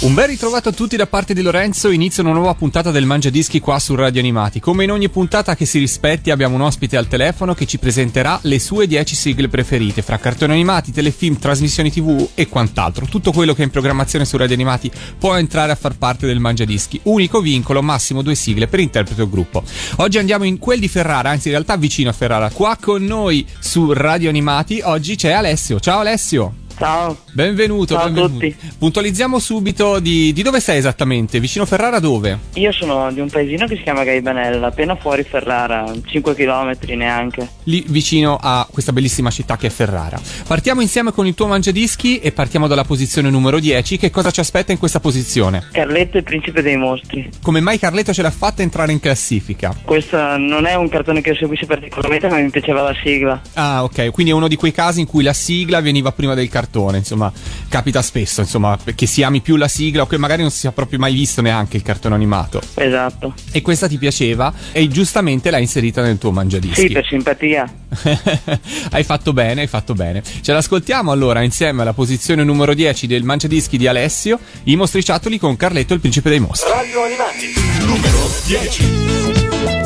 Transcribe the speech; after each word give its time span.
Un 0.00 0.12
ben 0.12 0.26
ritrovato 0.26 0.68
a 0.68 0.72
tutti 0.72 0.96
da 0.96 1.06
parte 1.06 1.32
di 1.32 1.40
Lorenzo, 1.40 1.88
inizia 1.88 2.22
una 2.22 2.32
nuova 2.32 2.54
puntata 2.54 2.90
del 2.90 3.06
Mangia 3.06 3.30
Dischi 3.30 3.58
qua 3.58 3.78
su 3.78 3.94
Radio 3.94 4.20
Animati. 4.20 4.60
Come 4.60 4.84
in 4.84 4.90
ogni 4.90 5.08
puntata 5.08 5.56
che 5.56 5.64
si 5.64 5.78
rispetti 5.78 6.30
abbiamo 6.30 6.56
un 6.56 6.60
ospite 6.60 6.98
al 6.98 7.08
telefono 7.08 7.54
che 7.54 7.64
ci 7.64 7.78
presenterà 7.78 8.38
le 8.42 8.58
sue 8.58 8.86
10 8.86 9.14
sigle 9.14 9.48
preferite, 9.48 10.02
fra 10.02 10.18
cartoni 10.18 10.52
animati, 10.52 10.92
telefilm, 10.92 11.38
trasmissioni 11.38 11.90
tv 11.90 12.28
e 12.34 12.48
quant'altro. 12.48 13.06
Tutto 13.06 13.32
quello 13.32 13.54
che 13.54 13.62
è 13.62 13.64
in 13.64 13.70
programmazione 13.70 14.26
su 14.26 14.36
Radio 14.36 14.54
Animati 14.54 14.90
può 15.18 15.36
entrare 15.36 15.72
a 15.72 15.76
far 15.76 15.96
parte 15.96 16.26
del 16.26 16.40
Mangia 16.40 16.64
Dischi. 16.64 17.00
Unico 17.04 17.40
vincolo, 17.40 17.80
massimo 17.80 18.20
due 18.20 18.34
sigle 18.34 18.66
per 18.66 18.80
interprete 18.80 19.22
o 19.22 19.30
gruppo. 19.30 19.62
Oggi 19.96 20.18
andiamo 20.18 20.44
in 20.44 20.58
quel 20.58 20.80
di 20.80 20.88
Ferrara, 20.88 21.30
anzi 21.30 21.48
in 21.48 21.54
realtà 21.54 21.76
vicino 21.76 22.10
a 22.10 22.12
Ferrara. 22.12 22.50
Qua 22.50 22.76
con 22.78 23.02
noi 23.04 23.46
su 23.58 23.90
Radio 23.92 24.28
Animati 24.28 24.80
oggi 24.84 25.16
c'è 25.16 25.30
Alessio. 25.30 25.80
Ciao 25.80 26.00
Alessio! 26.00 26.63
Ciao. 26.76 27.16
Benvenuto, 27.32 27.94
Ciao 27.94 28.04
benvenuto. 28.06 28.34
a 28.34 28.48
tutti. 28.50 28.56
Puntualizziamo 28.78 29.38
subito 29.38 30.00
di, 30.00 30.32
di 30.32 30.42
dove 30.42 30.60
sei 30.60 30.78
esattamente? 30.78 31.38
Vicino 31.38 31.64
Ferrara 31.66 32.00
dove? 32.00 32.38
Io 32.54 32.72
sono 32.72 33.12
di 33.12 33.20
un 33.20 33.28
paesino 33.30 33.66
che 33.66 33.76
si 33.76 33.82
chiama 33.82 34.02
Gaibanella, 34.04 34.66
appena 34.66 34.96
fuori 34.96 35.22
Ferrara, 35.22 35.84
5 36.04 36.34
km 36.34 36.76
neanche. 36.96 37.48
Lì 37.64 37.84
vicino 37.88 38.38
a 38.40 38.66
questa 38.70 38.92
bellissima 38.92 39.30
città 39.30 39.56
che 39.56 39.68
è 39.68 39.70
Ferrara. 39.70 40.20
Partiamo 40.46 40.80
insieme 40.80 41.12
con 41.12 41.26
il 41.26 41.34
tuo 41.34 41.46
mangiadischi 41.46 42.18
e 42.18 42.32
partiamo 42.32 42.66
dalla 42.66 42.84
posizione 42.84 43.30
numero 43.30 43.60
10. 43.60 43.96
Che 43.96 44.10
cosa 44.10 44.30
ci 44.32 44.40
aspetta 44.40 44.72
in 44.72 44.78
questa 44.78 44.98
posizione? 45.00 45.68
Carletto 45.72 46.16
e 46.16 46.18
il 46.20 46.24
principe 46.24 46.60
dei 46.60 46.76
mostri. 46.76 47.28
Come 47.40 47.60
mai 47.60 47.78
Carletto 47.78 48.12
ce 48.12 48.22
l'ha 48.22 48.30
fatta 48.30 48.62
entrare 48.62 48.90
in 48.92 48.98
classifica? 49.00 49.76
Questo 49.84 50.16
non 50.36 50.66
è 50.66 50.74
un 50.74 50.88
cartone 50.88 51.20
che 51.20 51.34
seguissi 51.38 51.66
particolarmente, 51.66 52.28
ma 52.28 52.36
mi 52.38 52.50
piaceva 52.50 52.82
la 52.82 52.94
sigla. 53.02 53.40
Ah, 53.54 53.84
ok, 53.84 54.10
quindi 54.10 54.32
è 54.32 54.34
uno 54.34 54.48
di 54.48 54.56
quei 54.56 54.72
casi 54.72 55.00
in 55.00 55.06
cui 55.06 55.22
la 55.22 55.32
sigla 55.32 55.80
veniva 55.80 56.10
prima 56.12 56.34
del 56.34 56.48
cartone, 56.48 56.62
insomma, 56.96 57.32
capita 57.68 58.02
spesso, 58.02 58.40
insomma, 58.40 58.78
che 58.94 59.06
si 59.06 59.22
ami 59.22 59.40
più 59.40 59.56
la 59.56 59.68
sigla 59.68 60.02
o 60.02 60.06
che 60.06 60.18
magari 60.18 60.42
non 60.42 60.50
si 60.50 60.60
sia 60.60 60.72
proprio 60.72 60.98
mai 60.98 61.14
visto 61.14 61.40
neanche 61.40 61.76
il 61.76 61.82
cartone 61.82 62.14
animato. 62.14 62.60
Esatto. 62.74 63.34
E 63.52 63.62
questa 63.62 63.88
ti 63.88 63.98
piaceva 63.98 64.52
e 64.72 64.88
giustamente 64.88 65.50
l'hai 65.50 65.62
inserita 65.62 66.02
nel 66.02 66.18
tuo 66.18 66.30
mangiadischi. 66.30 66.80
Sì, 66.80 66.88
per 66.88 67.06
simpatia. 67.06 67.72
hai 68.90 69.04
fatto 69.04 69.32
bene, 69.32 69.62
hai 69.62 69.66
fatto 69.66 69.94
bene. 69.94 70.22
Ce 70.40 70.52
l'ascoltiamo 70.52 71.10
allora 71.10 71.42
insieme 71.42 71.82
alla 71.82 71.92
posizione 71.92 72.44
numero 72.44 72.74
10 72.74 73.06
del 73.06 73.22
mangiadischi 73.22 73.76
di 73.76 73.86
Alessio, 73.86 74.38
i 74.64 74.76
mostriciattoli 74.76 75.38
con 75.38 75.56
Carletto 75.56 75.94
il 75.94 76.00
principe 76.00 76.30
dei 76.30 76.40
mostri. 76.40 76.70
Radio 76.70 77.02
Animati, 77.04 77.52
numero 77.86 78.30
10. 78.46 79.83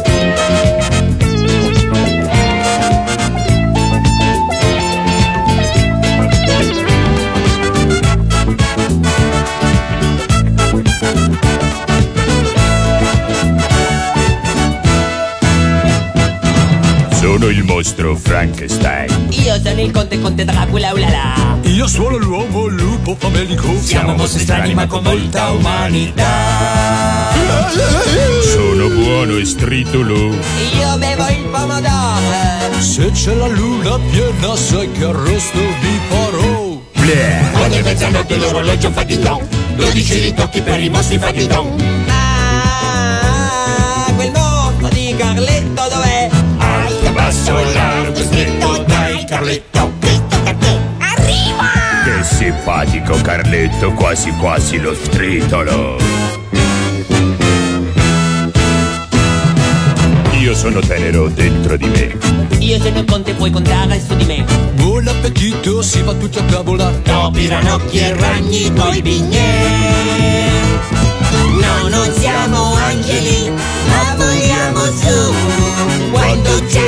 Sono 17.38 17.50
il 17.52 17.62
mostro 17.62 18.16
Frankenstein. 18.16 19.28
Io 19.30 19.54
sono 19.62 19.80
il 19.80 19.92
conte 19.92 20.20
conte 20.20 20.44
Dracula 20.44 20.92
ulala 20.92 21.56
Io 21.62 21.86
sono 21.86 22.16
l'uomo 22.16 22.66
lupo 22.66 23.14
famelico 23.16 23.78
Siamo 23.80 24.14
mostri 24.14 24.40
strani 24.40 24.74
ma 24.74 24.88
con 24.88 25.04
molta 25.04 25.50
umanità 25.50 26.26
Sono 28.42 28.88
buono 28.88 29.36
e 29.36 29.44
stritolo. 29.44 30.30
Io 30.32 30.98
bevo 30.98 31.28
il 31.28 31.44
pomodoro 31.48 32.80
Se 32.80 33.08
c'è 33.12 33.34
la 33.34 33.46
luna 33.46 34.00
piena 34.10 34.56
sai 34.56 34.90
che 34.90 35.04
arrosto 35.04 35.58
vi 35.58 36.00
farò 36.08 36.80
Bleh. 36.92 37.40
Ogni 37.62 37.82
mezzanotte 37.82 38.36
l'orologio 38.36 38.90
fa 38.90 39.04
di 39.04 39.16
don 39.16 39.46
12 39.76 40.18
ritocchi 40.18 40.60
per 40.60 40.82
i 40.82 40.88
mostri 40.88 41.18
fa 41.18 41.30
di 41.30 41.46
don 41.46 41.70
Ah, 42.08 44.10
quel 44.16 44.32
mostro 44.32 44.88
di 44.88 45.14
Carletto? 45.16 45.57
Basso, 47.28 47.52
largo, 47.74 48.16
stretto, 48.22 48.84
dai 48.86 49.22
Carletto. 49.26 49.92
A 50.44 50.54
te. 50.54 50.78
Arriva! 50.96 51.70
Che 52.02 52.24
simpatico 52.24 53.20
Carletto, 53.20 53.92
quasi 53.92 54.30
quasi 54.30 54.78
lo 54.78 54.94
stritolo. 54.94 55.98
Io 60.40 60.54
sono 60.54 60.80
tenero 60.80 61.28
dentro 61.28 61.76
di 61.76 61.84
me. 61.88 62.16
Io 62.60 62.80
sono 62.80 62.98
il 63.00 63.04
conte 63.04 63.34
puoi 63.34 63.50
contare 63.50 64.00
su 64.00 64.16
di 64.16 64.24
me 64.24 64.44
Buon 64.74 65.06
appetito 65.06 65.82
si 65.82 66.00
va 66.02 66.14
tutti 66.14 66.38
a 66.38 66.42
tavola 66.42 66.90
Topi, 67.02 67.46
ranocchi 67.46 67.98
e 67.98 68.14
ragni 68.14 68.72
coi 68.74 69.00
bignè 69.00 70.50
No, 71.60 71.88
non 71.88 72.12
siamo 72.14 72.74
angeli, 72.74 73.50
ma 73.86 74.14
vogliamo 74.16 74.84
su 74.86 75.34
Quando 76.10 76.64
c'è 76.66 76.87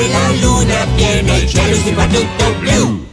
piena 1.50 1.68
il 1.68 1.74
cielo 1.74 1.74
si 1.76 1.92
fa 1.92 2.06
tutto 2.06 2.54
blu 2.58 3.06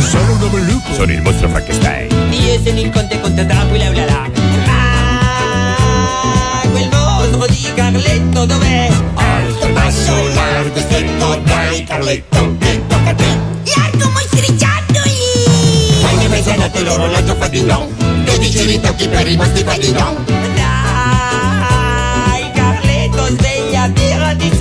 Sono 0.00 0.32
un 0.32 0.40
uomo 0.42 0.56
lupo 0.58 0.92
Sono 0.92 1.12
il 1.12 1.22
mostro 1.22 1.48
Frankenstein. 1.48 2.10
Io 2.30 2.60
sono 2.62 2.80
il 2.80 2.90
conte 2.90 3.20
conte 3.20 3.46
Dracula 3.46 3.90
ulala 3.90 4.28
Ah, 4.66 6.62
quel 6.70 6.88
mostro 6.90 7.46
di 7.46 7.72
Carletto 7.74 8.44
dov'è? 8.44 8.88
Alto, 9.14 9.68
basso, 9.68 10.28
largo, 10.34 10.78
stretto, 10.78 11.40
dai 11.44 11.84
Carletto. 11.84 12.56
Che 12.58 12.82
tocca 12.86 13.10
a 13.10 13.14
te. 13.14 13.38
Largo 13.76 14.10
mostriciattoli! 14.10 15.12
Ogni 16.12 16.28
mezzanotte 16.28 16.82
l'orologio 16.82 17.34
fa 17.36 17.48
di 17.48 17.62
no. 17.62 17.88
12 18.24 18.64
ritocchi 18.64 19.08
per 19.08 19.28
i 19.28 19.36
mostri 19.36 19.64
fa 19.64 19.76
di 19.76 19.92
no. 19.92 20.16
Dai, 20.54 22.50
Carletto, 22.52 23.26
sveglia, 23.26 23.88
tirati 23.90 24.50
su 24.58 24.59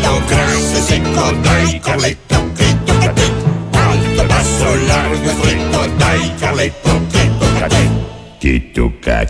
Corto, 0.00 0.24
grasso, 0.26 0.82
secco, 0.82 1.32
dai 1.42 1.78
Carletto, 1.80 2.52
che 2.54 2.76
tocca 2.84 3.10
a 3.10 3.12
te. 3.12 3.32
Alto, 3.72 4.24
basso, 4.26 4.74
largo, 4.86 5.28
stretto, 5.28 5.86
dai 5.96 6.34
Carletto, 6.38 7.06
che 7.10 7.30
tocca 7.38 7.64
a 7.64 7.68
te. 7.68 7.97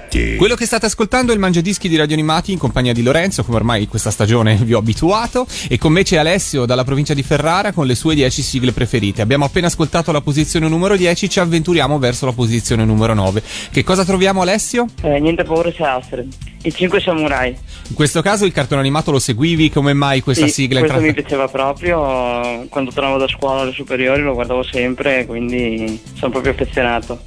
Te. 0.09 0.37
Quello 0.37 0.55
che 0.55 0.65
state 0.65 0.87
ascoltando 0.87 1.33
è 1.33 1.35
il 1.35 1.41
Mangiadischi 1.41 1.89
di 1.89 1.97
Radio 1.97 2.15
Animati 2.15 2.53
in 2.53 2.59
compagnia 2.59 2.93
di 2.93 3.03
Lorenzo, 3.03 3.43
come 3.43 3.57
ormai 3.57 3.89
questa 3.89 4.13
stagione 4.13 4.55
vi 4.55 4.75
ho 4.75 4.79
abituato, 4.79 5.45
e 5.69 5.77
con 5.77 5.91
me 5.91 6.05
c'è 6.05 6.19
Alessio 6.19 6.67
dalla 6.67 6.85
provincia 6.85 7.15
di 7.15 7.25
Ferrara 7.25 7.73
con 7.73 7.87
le 7.87 7.97
sue 7.97 8.15
10 8.15 8.43
sigle 8.43 8.71
preferite. 8.71 9.21
Abbiamo 9.21 9.45
appena 9.45 9.67
ascoltato 9.67 10.13
la 10.13 10.21
posizione 10.21 10.69
numero 10.69 10.97
10, 10.97 11.29
ci 11.29 11.41
avventuriamo 11.41 11.99
verso 11.99 12.27
la 12.27 12.33
posizione 12.33 12.85
numero 12.85 13.13
9. 13.13 13.43
Che 13.73 13.83
cosa 13.83 14.05
troviamo 14.05 14.43
Alessio? 14.43 14.87
Eh, 15.03 15.19
niente 15.19 15.43
paura 15.43 15.73
se 15.73 15.83
Astrid. 15.83 16.33
I 16.63 16.73
5 16.73 17.01
samurai. 17.01 17.57
In 17.89 17.95
questo 17.95 18.21
caso 18.21 18.45
il 18.45 18.53
cartone 18.53 18.81
animato 18.81 19.11
lo 19.11 19.19
seguivi, 19.19 19.71
come 19.71 19.95
mai 19.95 20.21
questa 20.21 20.47
Sì, 20.47 20.53
sigla 20.53 20.81
è 20.81 20.83
questo 20.83 21.01
mi 21.01 21.15
piaceva 21.15 21.49
proprio. 21.49 22.67
Quando 22.69 22.93
tornavo 22.93 23.17
da 23.17 23.29
scuola 23.29 23.63
alle 23.63 23.73
superiori 23.73 24.23
lo 24.23 24.35
guardavo 24.35 24.63
sempre, 24.63 25.25
quindi 25.27 26.01
sono 26.15 26.31
proprio 26.33 26.53
affezionato. 26.53 27.23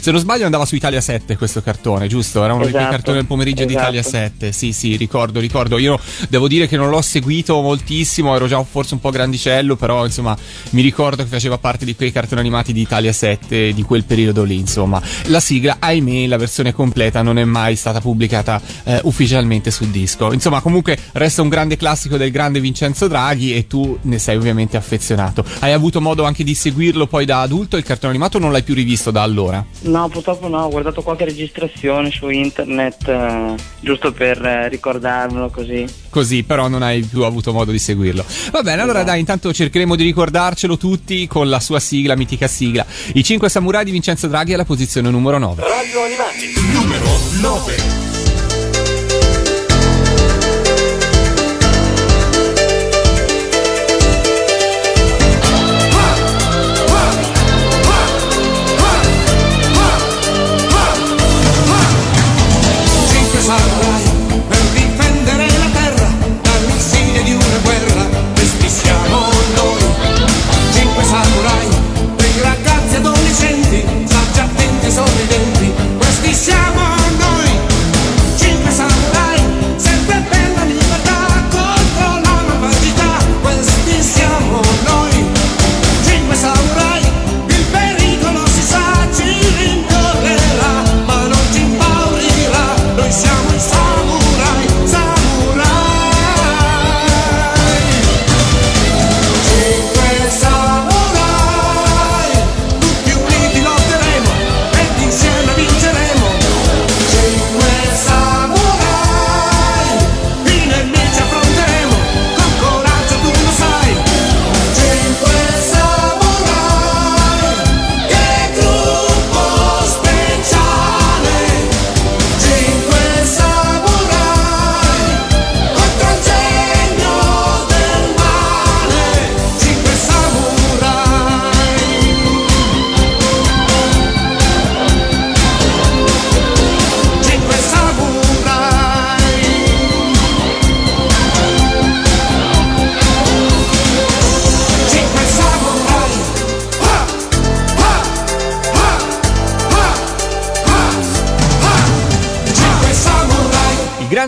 Se 0.00 0.10
non 0.10 0.20
sbaglio 0.20 0.44
andava 0.44 0.66
su 0.66 0.74
Italia 0.74 1.00
7 1.00 1.25
questo 1.34 1.62
cartone, 1.62 2.06
giusto? 2.06 2.44
Era 2.44 2.52
uno 2.52 2.64
di 2.64 2.70
quei 2.70 2.82
Esatto, 2.82 2.96
cartoni 2.96 3.16
del 3.16 3.26
pomeriggio 3.26 3.64
di 3.64 3.72
esatto. 3.72 3.82
Italia 3.82 4.02
7. 4.02 4.52
Sì, 4.52 4.72
sì, 4.72 4.96
ricordo, 4.96 5.40
ricordo. 5.40 5.78
Io 5.78 5.98
devo 6.28 6.46
dire 6.46 6.68
che 6.68 6.76
non 6.76 6.90
l'ho 6.90 7.00
seguito 7.00 7.60
moltissimo, 7.60 8.36
ero 8.36 8.46
già 8.46 8.62
forse 8.62 8.94
un 8.94 9.00
po' 9.00 9.10
grandicello, 9.10 9.76
però 9.76 10.04
insomma 10.04 10.36
mi 10.70 10.82
ricordo 10.82 11.22
che 11.22 11.28
faceva 11.28 11.58
parte 11.58 11.84
di 11.84 11.96
quei 11.96 12.12
cartoni 12.12 12.40
animati 12.40 12.72
di 12.72 12.82
Italia 12.82 13.12
7 13.12 13.72
di 13.72 13.82
quel 13.82 14.04
periodo 14.04 14.44
lì, 14.44 14.58
insomma. 14.58 15.02
La 15.26 15.40
sigla, 15.40 15.76
ahimè, 15.78 16.26
la 16.26 16.36
versione 16.36 16.72
completa 16.72 17.22
non 17.22 17.38
è 17.38 17.44
mai 17.44 17.74
stata 17.76 18.00
pubblicata 18.00 18.60
eh, 18.84 19.00
ufficialmente 19.04 19.70
sul 19.70 19.88
disco. 19.88 20.32
Insomma, 20.32 20.60
comunque 20.60 20.98
resta 21.12 21.42
un 21.42 21.48
grande 21.48 21.76
classico 21.76 22.16
del 22.16 22.30
grande 22.30 22.60
Vincenzo 22.60 23.08
Draghi 23.08 23.54
e 23.54 23.66
tu 23.66 23.98
ne 24.02 24.18
sei 24.18 24.36
ovviamente 24.36 24.76
affezionato. 24.76 25.44
Hai 25.60 25.72
avuto 25.72 26.00
modo 26.00 26.24
anche 26.24 26.44
di 26.44 26.54
seguirlo 26.54 27.06
poi 27.06 27.24
da 27.24 27.40
adulto, 27.40 27.76
il 27.76 27.84
cartone 27.84 28.12
animato 28.12 28.38
non 28.38 28.52
l'hai 28.52 28.62
più 28.62 28.74
rivisto 28.74 29.10
da 29.10 29.22
allora? 29.22 29.64
No, 29.82 30.08
purtroppo 30.08 30.48
no, 30.48 30.62
ho 30.64 30.68
guardato 30.68 31.02
qualche 31.06 31.24
registrazione 31.24 32.10
su 32.10 32.28
internet, 32.28 33.06
eh, 33.06 33.54
giusto 33.78 34.12
per 34.12 34.44
eh, 34.44 34.68
ricordarmelo 34.68 35.50
così. 35.50 35.86
così, 36.10 36.42
però 36.42 36.66
non 36.66 36.82
hai 36.82 37.00
più 37.02 37.22
avuto 37.22 37.52
modo 37.52 37.70
di 37.70 37.78
seguirlo. 37.78 38.24
Va 38.50 38.62
bene, 38.62 38.82
allora 38.82 39.04
dai, 39.04 39.20
intanto 39.20 39.52
cercheremo 39.52 39.94
di 39.94 40.02
ricordarcelo 40.02 40.76
tutti 40.76 41.28
con 41.28 41.48
la 41.48 41.60
sua 41.60 41.78
sigla, 41.78 42.16
mitica 42.16 42.48
sigla. 42.48 42.84
I 43.14 43.22
5 43.22 43.48
samurai 43.48 43.84
di 43.84 43.92
Vincenzo 43.92 44.26
Draghi 44.26 44.54
alla 44.54 44.64
posizione 44.64 45.08
numero 45.08 45.38
9. 45.38 45.62
Radio 45.62 46.02
Animati, 46.02 46.52
numero 46.72 47.06
9. 47.40 48.15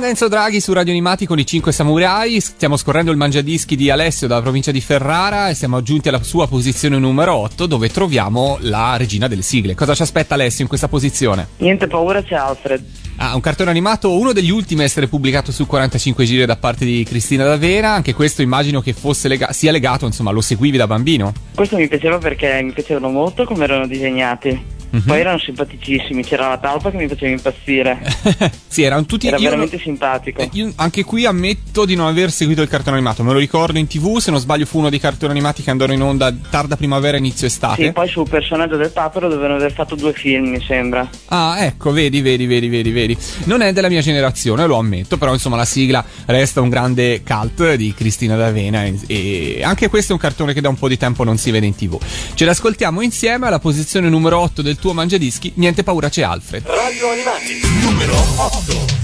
Enzo 0.08 0.28
Draghi 0.28 0.58
su 0.62 0.72
Radio 0.72 0.92
Animati 0.92 1.26
con 1.26 1.38
i 1.38 1.44
5 1.44 1.70
Samurai. 1.70 2.40
Stiamo 2.40 2.78
scorrendo 2.78 3.10
il 3.10 3.18
mangiadischi 3.18 3.76
di 3.76 3.90
Alessio 3.90 4.26
dalla 4.26 4.40
provincia 4.40 4.70
di 4.70 4.80
Ferrara 4.80 5.50
e 5.50 5.54
siamo 5.54 5.82
giunti 5.82 6.08
alla 6.08 6.22
sua 6.22 6.48
posizione 6.48 6.96
numero 6.98 7.34
8 7.34 7.66
dove 7.66 7.90
troviamo 7.90 8.56
la 8.62 8.96
regina 8.96 9.28
delle 9.28 9.42
sigle. 9.42 9.74
Cosa 9.74 9.94
ci 9.94 10.00
aspetta 10.00 10.32
Alessio 10.32 10.62
in 10.62 10.68
questa 10.68 10.88
posizione? 10.88 11.48
Niente 11.58 11.86
paura, 11.88 12.22
c'è 12.22 12.36
Alfred. 12.36 12.82
Ah, 13.16 13.34
un 13.34 13.42
cartone 13.42 13.68
animato, 13.68 14.16
uno 14.16 14.32
degli 14.32 14.50
ultimi 14.50 14.80
a 14.80 14.84
essere 14.84 15.08
pubblicato 15.08 15.52
su 15.52 15.66
45 15.66 16.24
giri 16.24 16.46
da 16.46 16.56
parte 16.56 16.86
di 16.86 17.04
Cristina 17.04 17.44
D'Avena. 17.44 17.92
Anche 17.92 18.14
questo 18.14 18.40
immagino 18.40 18.80
che 18.80 18.94
fosse 18.94 19.28
lega- 19.28 19.52
sia 19.52 19.72
legato, 19.72 20.06
insomma, 20.06 20.30
lo 20.30 20.40
seguivi 20.40 20.78
da 20.78 20.86
bambino. 20.86 21.34
Questo 21.54 21.76
mi 21.76 21.86
piaceva 21.86 22.16
perché 22.16 22.62
mi 22.62 22.72
piacevano 22.72 23.10
molto 23.10 23.44
come 23.44 23.64
erano 23.64 23.86
disegnati. 23.86 24.76
Mhm. 24.90 25.02
Poi 25.02 25.20
erano 25.20 25.38
simpaticissimi, 25.38 26.24
c'era 26.24 26.48
la 26.48 26.58
talpa 26.58 26.90
che 26.90 26.96
mi 26.96 27.08
faceva 27.08 27.32
impazzire. 27.32 27.98
sì, 28.66 28.82
erano 28.82 29.04
tutti 29.04 29.26
Era 29.26 29.36
io 29.36 29.44
veramente 29.44 29.78
simpatico. 29.78 30.40
eh, 30.40 30.48
io 30.52 30.72
anche 30.76 31.04
qui 31.04 31.24
ammetto 31.26 31.84
di 31.84 31.94
non 31.94 32.06
aver 32.06 32.30
seguito 32.30 32.62
il 32.62 32.68
cartone 32.68 32.96
animato. 32.96 33.22
Me 33.22 33.32
lo 33.32 33.38
ricordo 33.38 33.78
in 33.78 33.86
tv, 33.86 34.18
se 34.18 34.30
non 34.30 34.40
sbaglio 34.40 34.66
fu 34.66 34.78
uno 34.78 34.90
dei 34.90 34.98
cartoni 34.98 35.32
animati 35.32 35.62
che 35.62 35.70
andarono 35.70 35.96
in 35.96 36.02
onda 36.02 36.32
tarda 36.50 36.76
primavera, 36.76 37.16
inizio 37.16 37.46
estate. 37.46 37.84
Sì, 37.84 37.92
poi 37.92 38.08
sul 38.08 38.28
personaggio 38.28 38.76
del 38.76 38.90
papero 38.90 39.28
dovevano 39.28 39.54
aver 39.56 39.72
fatto 39.72 39.94
due 39.94 40.12
film, 40.12 40.48
mi 40.48 40.60
sembra. 40.60 41.08
Ah, 41.26 41.56
ecco, 41.64 41.92
vedi, 41.92 42.20
vedi, 42.20 42.46
vedi, 42.46 42.68
vedi, 42.68 42.90
vedi. 42.90 43.16
Non 43.44 43.60
è 43.60 43.72
della 43.72 43.88
mia 43.88 44.00
generazione, 44.00 44.66
lo 44.66 44.76
ammetto, 44.76 45.16
però 45.18 45.32
insomma 45.32 45.56
la 45.56 45.64
sigla 45.64 46.04
resta 46.26 46.60
un 46.60 46.68
grande 46.68 47.22
cult 47.22 47.74
di 47.74 47.92
Cristina 47.94 48.36
D'Avena 48.36 48.84
e, 48.84 48.98
e 49.06 49.62
anche 49.62 49.88
questo 49.88 50.12
è 50.12 50.14
un 50.14 50.20
cartone 50.20 50.52
che 50.52 50.60
da 50.60 50.68
un 50.68 50.76
po' 50.76 50.88
di 50.88 50.96
tempo 50.96 51.24
non 51.24 51.36
si 51.36 51.50
vede 51.50 51.66
in 51.66 51.74
tv. 51.74 51.98
Ce 52.34 52.44
l'ascoltiamo 52.44 53.00
insieme 53.00 53.46
alla 53.46 53.58
posizione 53.58 54.08
numero 54.08 54.38
8 54.38 54.62
del 54.62 54.77
tuo 54.80 54.92
mangiadischi, 54.92 55.52
niente 55.56 55.82
paura 55.82 56.08
c'è 56.08 56.22
Alfred. 56.22 56.64
Radio 56.66 57.10
Animati, 57.10 57.60
numero 57.82 58.14
8. 58.36 58.97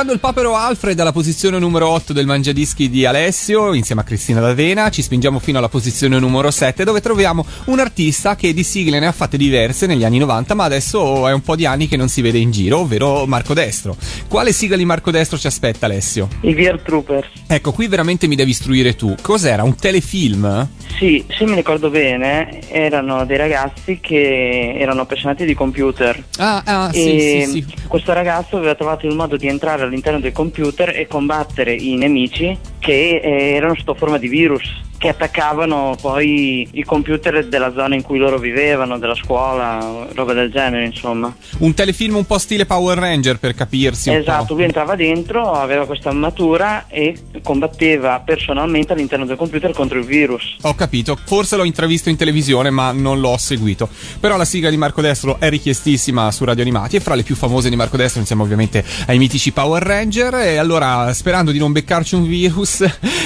Lasciando 0.00 0.18
il 0.26 0.32
papero 0.32 0.56
Alfred 0.56 0.98
alla 0.98 1.12
posizione 1.12 1.58
numero 1.58 1.86
8 1.90 2.14
del 2.14 2.24
mangiadischi 2.24 2.88
di 2.88 3.04
Alessio, 3.04 3.74
insieme 3.74 4.00
a 4.00 4.04
Cristina 4.04 4.40
D'Avena, 4.40 4.88
ci 4.88 5.02
spingiamo 5.02 5.38
fino 5.38 5.58
alla 5.58 5.68
posizione 5.68 6.18
numero 6.18 6.50
7, 6.50 6.84
dove 6.84 7.02
troviamo 7.02 7.44
un 7.66 7.80
artista 7.80 8.34
che 8.34 8.54
di 8.54 8.64
sigle 8.64 8.98
ne 8.98 9.08
ha 9.08 9.12
fatte 9.12 9.36
diverse 9.36 9.84
negli 9.84 10.02
anni 10.02 10.16
90, 10.16 10.54
ma 10.54 10.64
adesso 10.64 11.28
è 11.28 11.34
un 11.34 11.42
po' 11.42 11.54
di 11.54 11.66
anni 11.66 11.86
che 11.86 11.98
non 11.98 12.08
si 12.08 12.22
vede 12.22 12.38
in 12.38 12.50
giro, 12.50 12.78
ovvero 12.78 13.26
Marco 13.26 13.52
Destro. 13.52 13.94
Quale 14.26 14.54
sigla 14.54 14.76
di 14.76 14.86
Marco 14.86 15.10
Destro 15.10 15.36
ci 15.36 15.48
aspetta, 15.48 15.84
Alessio? 15.84 16.28
I 16.40 16.54
Gear 16.54 16.80
Troopers. 16.80 17.28
Ecco, 17.46 17.72
qui 17.72 17.86
veramente 17.86 18.26
mi 18.26 18.36
devi 18.36 18.52
istruire 18.52 18.96
tu. 18.96 19.14
Cos'era? 19.20 19.64
Un 19.64 19.74
telefilm? 19.74 20.66
Sì, 20.98 21.24
se 21.28 21.44
mi 21.44 21.54
ricordo 21.54 21.90
bene, 21.90 22.60
erano 22.68 23.24
dei 23.24 23.36
ragazzi 23.36 24.00
che 24.00 24.74
erano 24.78 25.02
appassionati 25.02 25.44
di 25.44 25.54
computer. 25.54 26.22
Ah, 26.38 26.62
ah, 26.64 26.90
e 26.92 26.92
sì, 26.92 27.52
sì, 27.52 27.64
sì. 27.66 27.86
questo 27.86 28.12
ragazzo 28.12 28.56
aveva 28.56 28.74
trovato 28.74 29.06
il 29.06 29.14
modo 29.14 29.36
di 29.36 29.46
entrare 29.46 29.89
all'interno 29.90 30.20
del 30.20 30.32
computer 30.32 30.96
e 30.96 31.06
combattere 31.06 31.74
i 31.74 31.96
nemici 31.96 32.56
che 32.80 33.20
eh, 33.22 33.54
erano 33.54 33.76
sotto 33.76 33.94
forma 33.94 34.18
di 34.18 34.26
virus. 34.26 34.88
che 35.00 35.08
attaccavano 35.08 35.96
poi 35.98 36.68
i 36.72 36.84
computer 36.84 37.46
della 37.46 37.72
zona 37.72 37.94
in 37.94 38.02
cui 38.02 38.18
loro 38.18 38.36
vivevano, 38.36 38.98
della 38.98 39.14
scuola, 39.14 40.06
roba 40.12 40.34
del 40.34 40.50
genere, 40.50 40.84
insomma. 40.84 41.34
Un 41.60 41.72
telefilm 41.72 42.16
un 42.16 42.26
po' 42.26 42.36
stile 42.36 42.66
Power 42.66 42.98
Ranger 42.98 43.38
per 43.38 43.54
capirsi. 43.54 44.10
un 44.10 44.16
Esatto, 44.16 44.52
lui 44.52 44.64
entrava 44.64 44.96
dentro, 44.96 45.52
aveva 45.52 45.86
questa 45.86 46.10
armatura 46.10 46.84
e 46.88 47.16
combatteva 47.42 48.20
personalmente 48.22 48.92
all'interno 48.92 49.24
del 49.24 49.38
computer 49.38 49.72
contro 49.72 49.98
il 49.98 50.04
virus. 50.04 50.56
Ho 50.60 50.74
capito, 50.74 51.16
forse 51.24 51.56
l'ho 51.56 51.64
intravisto 51.64 52.10
in 52.10 52.16
televisione 52.16 52.68
ma 52.68 52.92
non 52.92 53.20
l'ho 53.20 53.38
seguito. 53.38 53.88
Però 54.20 54.36
la 54.36 54.44
sigla 54.44 54.68
di 54.68 54.76
Marco 54.76 55.00
Destro 55.00 55.40
è 55.40 55.48
richiestissima 55.48 56.30
su 56.30 56.44
Radio 56.44 56.60
Animati 56.60 56.96
e 56.96 57.00
fra 57.00 57.14
le 57.14 57.22
più 57.22 57.36
famose 57.36 57.70
di 57.70 57.76
Marco 57.76 57.96
Destro 57.96 58.20
insieme 58.20 58.42
ovviamente 58.42 58.84
ai 59.06 59.16
mitici 59.16 59.50
Power 59.50 59.82
Ranger 59.82 60.34
e 60.34 60.56
allora 60.58 61.10
sperando 61.14 61.52
di 61.52 61.58
non 61.58 61.72
beccarci 61.72 62.16
un 62.16 62.26
virus 62.26 62.69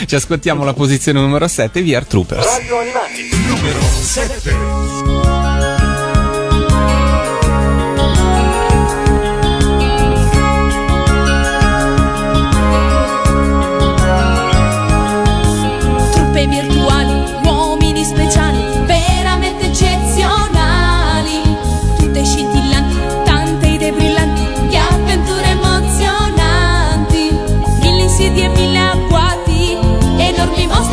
ci 0.07 0.15
ascoltiamo 0.15 0.65
la 0.65 0.73
posizione 0.73 1.21
numero 1.21 1.47
7 1.47 1.83
VR 1.83 2.07
Troopers. 2.07 2.45
Radio 2.47 2.79
Animati, 2.79 3.29
numero 3.47 3.81
7. 3.81 4.57
Truppe 16.13 16.47
virtuali, 16.47 17.25
uomini 17.45 18.05
speciali, 18.05 18.44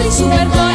enormi 0.04 0.32
mostri 0.52 0.71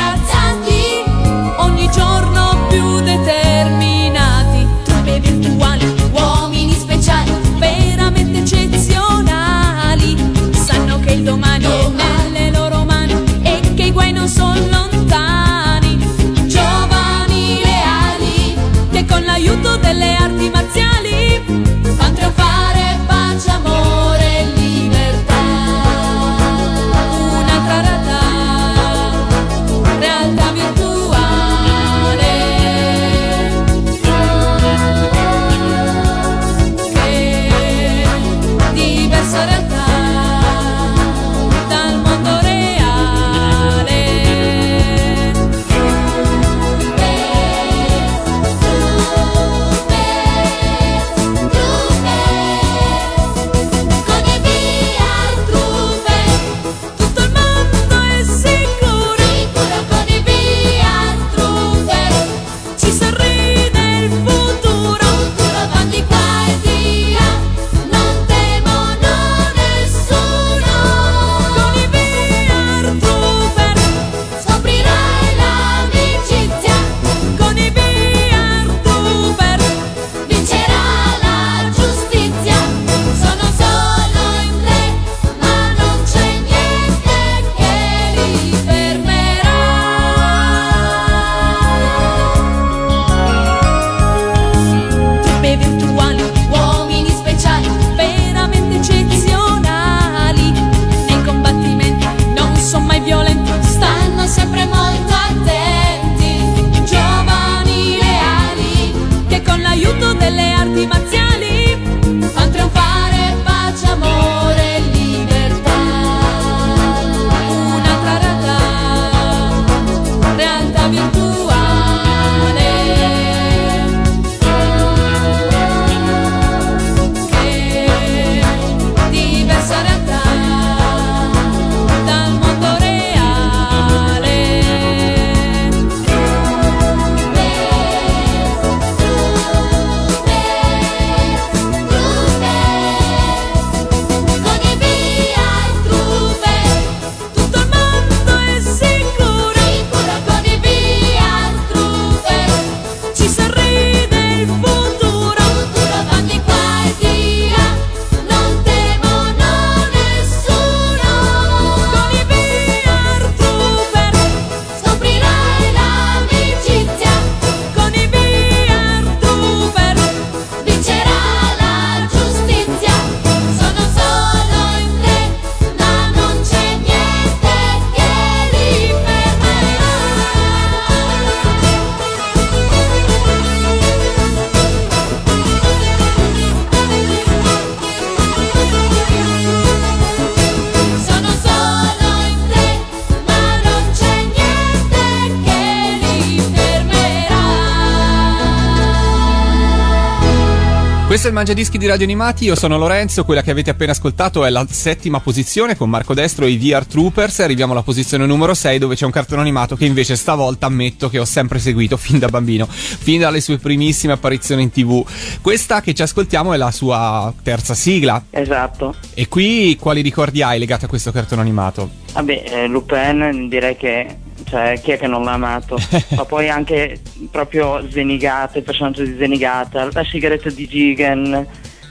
Questo 201.17 201.33
è 201.33 201.35
il 201.35 201.43
Mangiadischi 201.43 201.79
di 201.79 201.87
Radio 201.87 202.05
Animati, 202.05 202.45
io 202.45 202.55
sono 202.55 202.77
Lorenzo, 202.77 203.25
quella 203.25 203.41
che 203.41 203.51
avete 203.51 203.71
appena 203.71 203.93
ascoltato 203.93 204.45
è 204.45 204.51
la 204.51 204.67
settima 204.69 205.19
posizione 205.19 205.75
con 205.75 205.89
Marco 205.89 206.13
Destro 206.13 206.45
e 206.45 206.51
i 206.51 206.59
VR 206.59 206.85
Troopers, 206.85 207.41
arriviamo 207.41 207.73
alla 207.73 207.81
posizione 207.81 208.27
numero 208.27 208.53
6 208.53 208.79
dove 208.79 208.97
c'è 208.97 209.07
un 209.07 209.13
cartone 209.13 209.41
animato 209.41 209.77
che 209.77 209.87
invece 209.87 210.15
stavolta 210.15 210.67
ammetto 210.67 211.09
che 211.09 211.19
ho 211.19 211.25
sempre 211.25 211.59
seguito 211.59 211.97
fin 211.97 212.19
da 212.19 212.29
bambino, 212.29 212.67
fin 212.69 213.21
dalle 213.21 213.41
sue 213.41 213.57
primissime 213.57 214.13
apparizioni 214.13 214.65
in 214.65 214.71
tv. 214.71 215.07
Questa 215.41 215.81
che 215.81 215.95
ci 215.95 216.03
ascoltiamo 216.03 216.53
è 216.53 216.59
la 216.59 216.71
sua 216.71 217.33
terza 217.43 217.73
sigla 217.73 218.23
Esatto. 218.29 218.95
e 219.15 219.27
qui 219.27 219.75
quali 219.81 220.03
ricordi 220.03 220.43
hai 220.43 220.59
legati 220.59 220.85
a 220.85 220.89
questo 220.89 221.13
cartone 221.13 221.41
animato? 221.41 221.89
Vabbè, 222.13 222.43
eh, 222.45 222.67
Lupin 222.67 223.49
direi 223.49 223.75
che 223.79 224.17
cioè 224.49 224.81
chi 224.81 224.93
è 224.93 224.99
che 224.99 225.07
non 225.07 225.25
l'ha 225.25 225.33
amato? 225.33 225.77
Ma 226.17 226.25
poi 226.25 226.49
anche 226.49 227.01
proprio 227.31 227.89
Zenigata, 227.91 228.59
il 228.59 228.65
personaggio 228.65 229.05
di 229.05 229.17
Zenigata, 229.19 229.89
la 229.91 230.05
sigaretta 230.05 230.51
di 230.51 230.67
Gigan, 230.67 231.47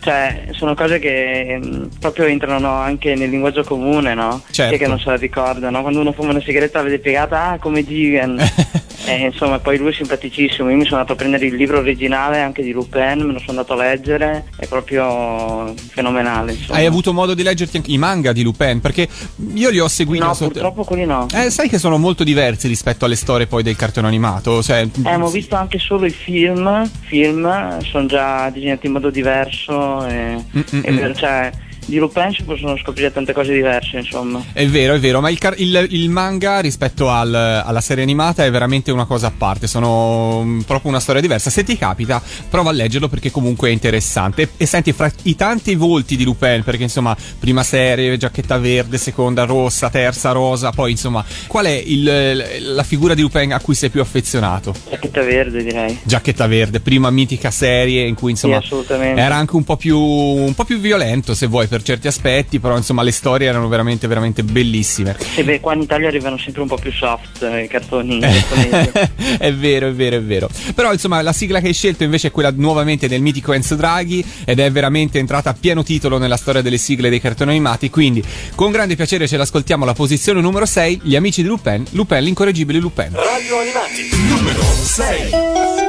Cioè, 0.06 0.50
sono 0.52 0.76
cose 0.76 1.00
che 1.00 1.60
mh, 1.60 1.90
proprio 2.00 2.26
entrano 2.26 2.70
anche 2.70 3.16
nel 3.16 3.28
linguaggio 3.28 3.64
comune, 3.64 4.14
no? 4.14 4.40
Certo. 4.52 4.78
Che 4.78 4.86
non 4.86 5.00
se 5.00 5.10
la 5.10 5.16
ricorda, 5.16 5.72
no? 5.72 5.82
Quando 5.82 6.00
uno 6.00 6.12
fuma 6.12 6.30
una 6.30 6.42
sigaretta 6.42 6.78
la 6.78 6.84
vede 6.84 7.00
piegata, 7.00 7.46
ah, 7.50 7.58
come 7.58 7.84
Gigan. 7.84 8.38
e, 9.08 9.16
insomma, 9.16 9.58
poi 9.58 9.80
lui 9.80 9.90
è 9.90 9.94
simpaticissimo. 9.94 10.70
Io 10.70 10.76
mi 10.76 10.84
sono 10.84 10.98
andato 10.98 11.14
a 11.14 11.16
prendere 11.16 11.48
il 11.48 11.56
libro 11.56 11.80
originale 11.80 12.40
anche 12.40 12.62
di 12.62 12.72
Lupin, 12.72 13.22
me 13.22 13.34
lo 13.34 13.40
sono 13.40 13.60
andato 13.60 13.74
a 13.74 13.78
leggere, 13.78 14.46
è 14.58 14.68
proprio 14.68 15.74
fenomenale. 15.90 16.52
Insomma. 16.52 16.78
Hai 16.78 16.86
avuto 16.86 17.12
modo 17.12 17.34
di 17.34 17.42
leggerti 17.42 17.78
anche 17.78 17.92
i 17.92 17.98
manga 17.98 18.32
di 18.32 18.44
Lupin? 18.44 18.82
Perché 18.82 19.08
io 19.56 19.72
li 19.72 19.80
ho 19.80 19.88
seguiti. 19.88 20.24
No, 20.24 20.36
sotto- 20.36 20.52
purtroppo 20.52 20.84
quelli 20.84 21.06
no. 21.06 21.26
Eh, 21.34 21.50
sai 21.50 21.68
che 21.68 21.80
sono 21.80 21.98
molto 21.98 22.24
diversi 22.24 22.68
rispetto 22.68 23.06
alle 23.06 23.16
storie 23.16 23.48
poi 23.48 23.64
del 23.64 23.76
cartone 23.76 24.06
animato? 24.06 24.62
Cioè, 24.62 24.88
Eh, 25.04 25.18
ma 25.18 25.26
ho 25.26 25.30
visto 25.30 25.56
anche 25.56 25.80
solo 25.80 26.06
i 26.06 26.12
film, 26.12 26.88
film 27.08 27.80
sono 27.82 28.06
già 28.06 28.52
disegnati 28.52 28.86
in 28.86 28.92
modo 28.92 29.10
diverso 29.10 29.95
e, 30.04 30.38
Mm, 30.54 30.64
mm, 30.74 31.65
di 31.86 31.98
Lupin 31.98 32.32
si 32.36 32.44
possono 32.44 32.76
scoprire 32.78 33.12
tante 33.12 33.34
cose 33.34 33.54
diverse, 33.54 33.98
insomma. 33.98 34.44
È 34.52 34.66
vero, 34.68 34.94
è 34.94 35.00
vero, 35.00 35.22
ma 35.22 35.30
il, 35.30 35.38
car- 35.38 35.60
il- 35.60 35.88
il 35.92 36.10
manga 36.10 36.60
rispetto 36.60 37.10
al- 37.10 37.34
alla 37.34 37.82
serie 37.82 38.04
animata 38.04 38.44
è 38.46 38.52
veramente 38.52 38.92
una 38.92 39.06
cosa 39.06 39.28
a 39.28 39.32
parte, 39.36 39.68
sono 39.68 40.42
mm, 40.44 40.60
proprio 40.62 40.90
una 40.92 41.00
storia 41.00 41.22
diversa. 41.22 41.50
Se 41.50 41.64
ti 41.64 41.78
capita, 41.78 42.22
prova 42.50 42.70
a 42.70 42.74
leggerlo 42.74 43.08
perché 43.08 43.32
comunque 43.32 43.70
è 43.70 43.72
interessante. 43.72 44.42
E, 44.44 44.50
e 44.58 44.66
senti, 44.66 44.92
fra 44.94 45.12
i 45.24 45.36
tanti 45.36 45.76
volti 45.76 46.16
di 46.16 46.24
Lupin, 46.24 46.62
perché 46.64 46.84
insomma, 46.84 47.16
prima 47.40 47.64
serie, 47.64 48.18
giacchetta 48.18 48.58
verde, 48.58 48.98
seconda 48.98 49.44
rossa, 49.46 49.90
terza 49.90 50.32
rosa, 50.32 50.72
poi 50.72 50.92
insomma, 50.92 51.24
qual 51.48 51.66
è 51.66 51.82
il- 51.86 52.74
la 52.74 52.84
figura 52.84 53.14
di 53.14 53.22
Lupin 53.22 53.54
a 53.54 53.60
cui 53.60 53.76
sei 53.76 53.90
più 53.90 54.02
affezionato? 54.02 54.74
Giacchetta 54.90 55.22
verde, 55.22 55.64
direi. 55.64 56.00
Giacchetta 56.04 56.48
verde, 56.48 56.80
prima 56.80 57.10
mitica 57.10 57.52
serie 57.52 58.06
in 58.08 58.16
cui 58.16 58.32
insomma 58.32 58.60
Sì, 58.62 58.74
era 59.16 59.36
anche 59.36 59.56
un 59.56 59.64
po' 59.64 59.78
più 59.78 59.98
un 60.00 60.54
po' 60.54 60.64
più 60.66 60.80
violento 60.80 61.34
se 61.34 61.48
vuoi 61.48 61.68
per 61.76 61.84
certi 61.84 62.08
aspetti, 62.08 62.62
però 62.62 62.78
insomma 62.78 63.04
le 63.04 63.12
storie 63.12 63.50
erano 63.50 63.68
veramente 63.68 64.08
veramente 64.08 64.44
bellissime. 64.44 65.18
E 65.36 65.44
beh, 65.44 65.60
qua 65.60 65.74
in 65.74 65.82
Italia 65.82 66.08
arrivano 66.08 66.38
sempre 66.38 66.62
un 66.62 66.70
po' 66.70 66.78
più 66.78 66.90
soft 66.90 67.44
eh, 67.44 67.64
i 67.64 67.68
cartoni 67.68 68.20
giapponesi. 68.20 68.92
è 69.38 69.54
vero, 69.54 69.90
è 69.90 69.92
vero, 69.92 70.16
è 70.16 70.22
vero. 70.22 70.50
Però 70.74 70.94
insomma 70.94 71.22
la 71.22 71.34
sigla 71.34 71.60
che 71.60 71.68
hai 71.68 71.74
scelto 71.74 72.06
invece 72.06 72.30
è 72.30 72.32
quella 72.32 72.54
nuovamente 72.56 73.10
del 73.10 73.22
mitico 73.22 73.52
Enzo 73.52 73.76
Draghi 73.76 74.24
ed 74.46 74.60
è 74.60 74.72
veramente 74.72 75.20
entrata 75.20 75.50
a 75.50 75.54
pieno 75.60 75.84
titolo 75.84 76.18
nella 76.18 76.38
storia 76.38 76.62
delle 76.62 76.78
sigle 76.78 77.10
dei 77.10 77.20
cartoni 77.20 77.52
animati, 77.52 77.90
quindi 77.90 78.24
con 78.56 78.72
grande 78.72 78.96
piacere 78.96 79.28
ce 79.28 79.36
l'ascoltiamo 79.36 79.84
alla 79.84 79.94
posizione 79.94 80.40
numero 80.40 80.66
6, 80.66 81.02
gli 81.04 81.18
amici 81.18 81.42
di 81.42 81.50
Lupin, 81.50 81.84
Lupin 81.90 82.24
l'incorreggibile 82.24 82.80
Lupin. 82.80 83.10
Radio 83.12 83.60
Animati, 83.60 84.10
numero 84.30 84.62
6. 84.62 85.85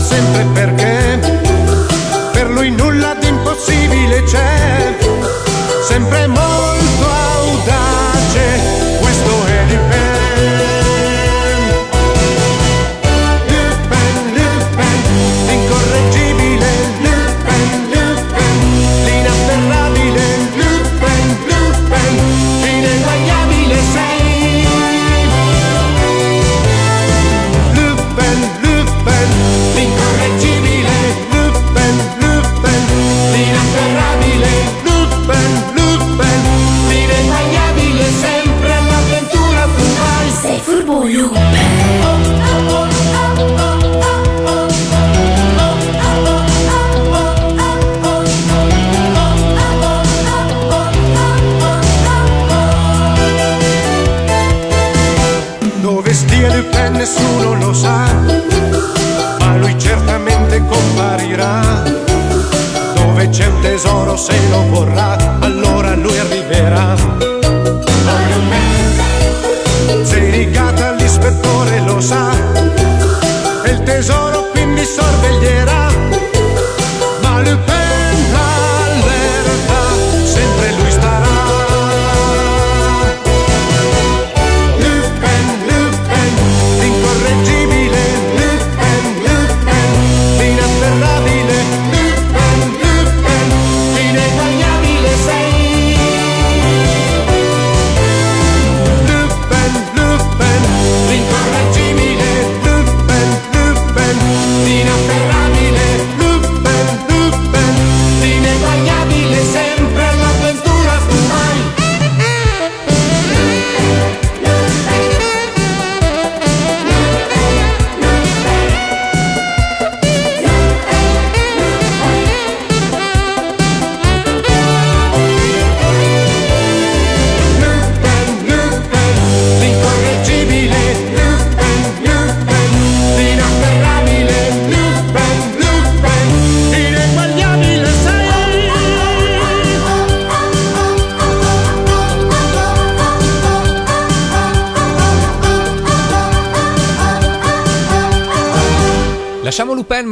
Sempre 0.00 0.44
perché 0.52 0.67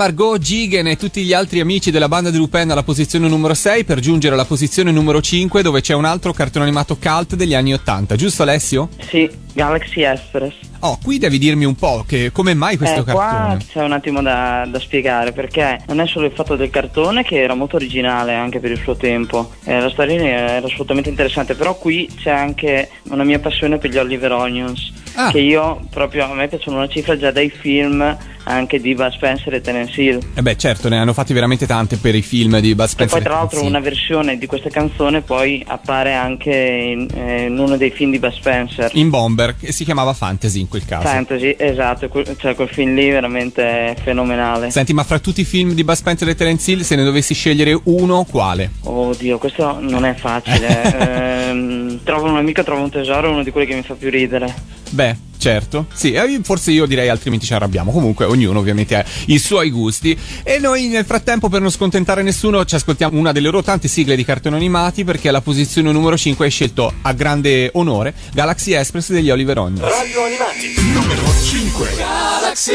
Margot, 0.07 0.39
Gigen 0.39 0.87
e 0.87 0.97
tutti 0.97 1.25
gli 1.25 1.33
altri 1.33 1.59
amici 1.59 1.91
della 1.91 2.07
banda 2.07 2.31
di 2.31 2.37
Lupin 2.37 2.71
alla 2.71 2.85
posizione 2.85 3.27
numero 3.27 3.55
6 3.55 3.83
per 3.83 3.99
giungere 3.99 4.35
alla 4.35 4.45
posizione 4.45 4.93
numero 4.93 5.21
5 5.21 5.63
dove 5.63 5.81
c'è 5.81 5.95
un 5.95 6.05
altro 6.05 6.33
cartone 6.33 6.65
animato 6.65 6.97
cult 6.97 7.35
degli 7.35 7.55
anni 7.55 7.75
80. 7.75 8.15
Giusto 8.15 8.45
Alessio? 8.45 8.89
Sì, 9.01 9.29
Galaxy 9.53 10.03
Express. 10.03 10.55
Oh, 10.81 10.97
qui 11.03 11.19
devi 11.19 11.39
dirmi 11.39 11.65
un 11.65 11.75
po' 11.75 12.05
che 12.07 12.31
come 12.31 12.55
mai 12.55 12.77
questo 12.77 13.01
eh, 13.01 13.03
qua 13.03 13.27
cartone? 13.31 13.65
c'è 13.69 13.83
un 13.83 13.91
attimo 13.91 14.23
da, 14.23 14.65
da 14.71 14.79
spiegare 14.79 15.33
perché 15.33 15.81
non 15.89 16.01
è 16.01 16.07
solo 16.07 16.27
il 16.27 16.33
fatto 16.33 16.55
del 16.55 16.71
cartone 16.71 17.25
che 17.25 17.43
era 17.43 17.55
molto 17.55 17.75
originale 17.75 18.35
anche 18.35 18.61
per 18.61 18.71
il 18.71 18.79
suo 18.79 18.95
tempo, 18.95 19.51
eh, 19.65 19.81
la 19.81 19.91
storia 19.91 20.23
era 20.23 20.65
assolutamente 20.65 21.09
interessante, 21.09 21.57
però 21.57 21.77
qui 21.77 22.09
c'è 22.15 22.31
anche 22.31 22.91
una 23.09 23.25
mia 23.25 23.41
passione 23.41 23.79
per 23.79 23.91
gli 23.91 23.99
Oliver 23.99 24.31
Onions, 24.31 24.93
Ah. 25.17 25.31
che 25.33 25.41
io 25.41 25.81
proprio 25.91 26.31
a 26.31 26.35
me 26.35 26.47
piacciono 26.47 26.77
una 26.77 26.89
cifra 26.89 27.17
già 27.17 27.31
dai 27.33 27.49
film 27.51 28.17
anche 28.49 28.81
di 28.81 28.95
Bud 28.95 29.13
Spencer 29.13 29.55
e 29.55 29.61
Terence 29.61 30.01
Hill. 30.01 30.21
Eh 30.35 30.43
beh, 30.43 30.57
certo, 30.57 30.89
ne 30.89 30.99
hanno 30.99 31.13
fatti 31.13 31.33
veramente 31.33 31.67
tante 31.67 31.97
per 31.97 32.15
i 32.15 32.23
film 32.23 32.59
di 32.61 32.75
Bud 32.75 32.85
E 32.87 32.89
Spencer. 32.89 33.19
poi 33.19 33.27
tra 33.27 33.35
l'altro 33.39 33.63
una 33.65 33.81
versione 33.81 34.39
di 34.39 34.47
questa 34.47 34.71
canzone 34.71 35.21
poi 35.23 35.63
appare 35.67 36.15
anche 36.15 36.53
in, 36.53 37.09
eh, 37.15 37.47
in 37.47 37.59
uno 37.59 37.77
dei 37.77 37.91
film 37.91 38.11
di 38.11 38.19
Bud 38.19 38.33
Spencer. 38.33 38.91
In 38.95 39.11
Bomber, 39.11 39.57
che 39.57 39.73
si 39.73 39.85
chiamava 39.85 40.13
Fantasy 40.13 40.61
in 40.61 40.69
quel 40.69 40.85
caso. 40.85 41.07
Fantasy, 41.07 41.55
esatto, 41.59 42.09
cioè 42.39 42.55
quel 42.55 42.69
film 42.69 42.95
lì 42.95 43.11
veramente 43.11 43.97
fenomenale. 44.03 44.71
Senti, 44.71 44.93
ma 44.93 45.03
fra 45.05 45.19
tutti 45.19 45.41
i 45.41 45.45
film 45.45 45.73
di 45.73 45.83
Bud 45.85 45.97
Spencer 45.97 46.29
e 46.29 46.35
Terence 46.35 46.71
Hill, 46.71 46.81
se 46.83 46.95
ne 46.97 47.05
dovessi 47.05 47.35
scegliere 47.35 47.79
uno, 47.85 48.25
quale? 48.31 48.71
Oddio, 48.83 49.39
questo 49.39 49.79
non 49.81 50.05
è 50.05 50.15
facile. 50.15 51.25
Ehm, 51.47 52.01
trovo 52.03 52.29
un 52.29 52.37
amico, 52.37 52.63
trovo 52.63 52.83
un 52.83 52.91
tesoro, 52.91 53.29
è 53.29 53.31
uno 53.31 53.43
di 53.43 53.51
quelli 53.51 53.67
che 53.67 53.75
mi 53.75 53.83
fa 53.83 53.95
più 53.95 54.11
ridere. 54.11 54.53
Beh, 54.91 55.17
certo. 55.39 55.87
Sì, 55.93 56.13
eh, 56.13 56.41
forse 56.43 56.71
io 56.71 56.87
direi 56.87 57.09
altrimenti 57.09 57.47
ci 57.47 57.55
arrabbiamo. 57.55 57.91
Comunque, 57.91 58.25
ognuno 58.25 58.59
ovviamente 58.59 58.97
ha 58.97 59.05
i 59.27 59.39
suoi 59.39 59.71
gusti. 59.71 60.17
E 60.43 60.59
noi 60.59 60.89
nel 60.89 61.05
frattempo, 61.05 61.49
per 61.49 61.61
non 61.61 61.71
scontentare 61.71 62.23
nessuno, 62.23 62.65
ci 62.65 62.75
ascoltiamo 62.75 63.19
una 63.19 63.33
delle 63.33 63.47
loro 63.49 63.63
tante 63.63 63.89
sigle 63.89 64.17
di 64.17 64.25
cartoni 64.25 64.57
animati 64.57 65.05
perché 65.05 65.29
alla 65.29 65.41
posizione 65.41 65.93
numero 65.93 66.17
5 66.17 66.45
hai 66.45 66.51
scelto 66.51 66.93
a 67.03 67.13
grande 67.13 67.71
onore 67.75 68.15
Galaxy 68.33 68.73
Express 68.73 69.11
degli 69.11 69.31
Oliver 69.31 69.59
Onions. 69.59 69.89
Radio 69.89 70.25
Animati, 70.25 70.75
numero 70.93 71.23
5. 71.43 71.89
Galaxy, 71.97 72.73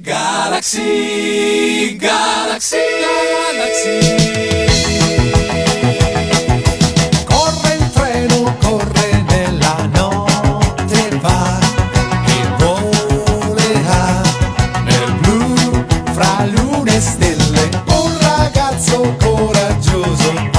Galaxy, 0.00 1.96
Galaxy, 1.96 2.76
Galaxy. 3.00 4.47
Coraggioso 19.18 20.57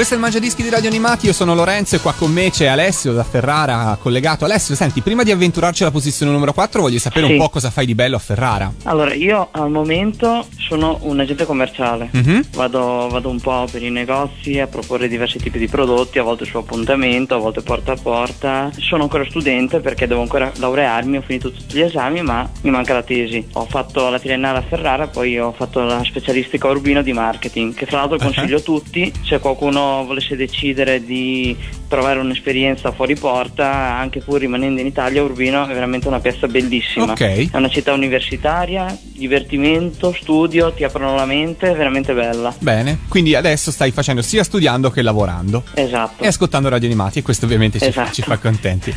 Questo 0.00 0.16
è 0.16 0.18
il 0.22 0.24
Mangiadischi 0.24 0.62
di 0.62 0.70
Radio 0.70 0.88
Animati, 0.88 1.26
io 1.26 1.34
sono 1.34 1.54
Lorenzo 1.54 1.94
e 1.94 2.00
qua 2.00 2.14
con 2.14 2.32
me 2.32 2.50
c'è 2.50 2.64
Alessio 2.64 3.12
da 3.12 3.22
Ferrara 3.22 3.98
collegato. 4.00 4.46
Alessio, 4.46 4.74
senti, 4.74 5.02
prima 5.02 5.24
di 5.24 5.30
avventurarci 5.30 5.82
alla 5.82 5.92
posizione 5.92 6.32
numero 6.32 6.54
4 6.54 6.80
voglio 6.80 6.98
sapere 6.98 7.26
Sì. 7.26 7.32
un 7.32 7.38
po' 7.38 7.50
cosa 7.50 7.68
fai 7.68 7.84
di 7.84 7.94
bello 7.94 8.16
a 8.16 8.18
Ferrara. 8.18 8.72
Allora, 8.84 9.12
io 9.12 9.48
al 9.50 9.70
momento 9.70 10.46
sono 10.56 10.96
un 11.02 11.20
agente 11.20 11.44
commerciale. 11.44 12.08
Mhm. 12.12 12.44
Vado, 12.54 13.08
vado 13.10 13.28
un 13.28 13.40
po' 13.40 13.68
per 13.70 13.82
i 13.82 13.90
negozi 13.90 14.58
a 14.58 14.66
proporre 14.68 15.06
diversi 15.06 15.38
tipi 15.38 15.58
di 15.58 15.68
prodotti, 15.68 16.18
a 16.18 16.22
volte 16.22 16.46
su 16.46 16.56
appuntamento, 16.56 17.34
a 17.34 17.38
volte 17.38 17.60
porta 17.60 17.92
a 17.92 17.96
porta. 18.00 18.70
Sono 18.78 19.02
ancora 19.02 19.26
studente 19.28 19.80
perché 19.80 20.06
devo 20.06 20.22
ancora 20.22 20.50
laurearmi, 20.56 21.18
ho 21.18 21.22
finito 21.26 21.52
tutti 21.52 21.76
gli 21.76 21.82
esami, 21.82 22.22
ma 22.22 22.50
mi 22.62 22.70
manca 22.70 22.94
la 22.94 23.02
tesi. 23.02 23.46
Ho 23.52 23.66
fatto 23.68 24.08
la 24.08 24.18
triennale 24.18 24.60
a 24.60 24.62
Ferrara, 24.62 25.08
poi 25.08 25.38
ho 25.38 25.52
fatto 25.54 25.80
la 25.82 26.02
specialistica 26.02 26.68
a 26.68 26.70
Urbino 26.70 27.02
di 27.02 27.12
marketing, 27.12 27.74
che 27.74 27.84
fra 27.84 27.98
l'altro 27.98 28.16
consiglio 28.16 28.56
a 28.56 28.60
tutti, 28.60 29.12
se 29.26 29.38
qualcuno 29.40 29.88
volesse 30.04 30.36
decidere 30.36 31.04
di 31.04 31.56
provare 31.88 32.20
un'esperienza 32.20 32.92
fuori 32.92 33.16
porta, 33.16 33.96
anche 33.96 34.20
pur 34.20 34.38
rimanendo 34.38 34.80
in 34.80 34.86
Italia, 34.86 35.22
Urbino 35.22 35.66
è 35.66 35.72
veramente 35.72 36.06
una 36.08 36.20
piazza 36.20 36.46
bellissima. 36.46 37.12
Ok. 37.12 37.50
È 37.50 37.56
una 37.56 37.68
città 37.68 37.92
universitaria, 37.92 38.96
divertimento, 39.12 40.12
studio, 40.18 40.72
ti 40.72 40.84
aprono 40.84 41.14
la 41.14 41.24
mente, 41.24 41.70
è 41.70 41.74
veramente 41.74 42.12
bella. 42.12 42.54
Bene, 42.60 43.00
quindi 43.08 43.34
adesso 43.34 43.70
stai 43.70 43.90
facendo 43.90 44.22
sia 44.22 44.44
studiando 44.44 44.90
che 44.90 45.02
lavorando. 45.02 45.64
Esatto. 45.74 46.22
E 46.22 46.26
ascoltando 46.28 46.68
Radio 46.68 46.86
Animati 46.86 47.18
e 47.18 47.22
questo 47.22 47.46
ovviamente 47.46 47.78
ci, 47.78 47.86
Esatto. 47.86 48.12
ci 48.12 48.22
fa 48.22 48.38
contenti. 48.38 48.94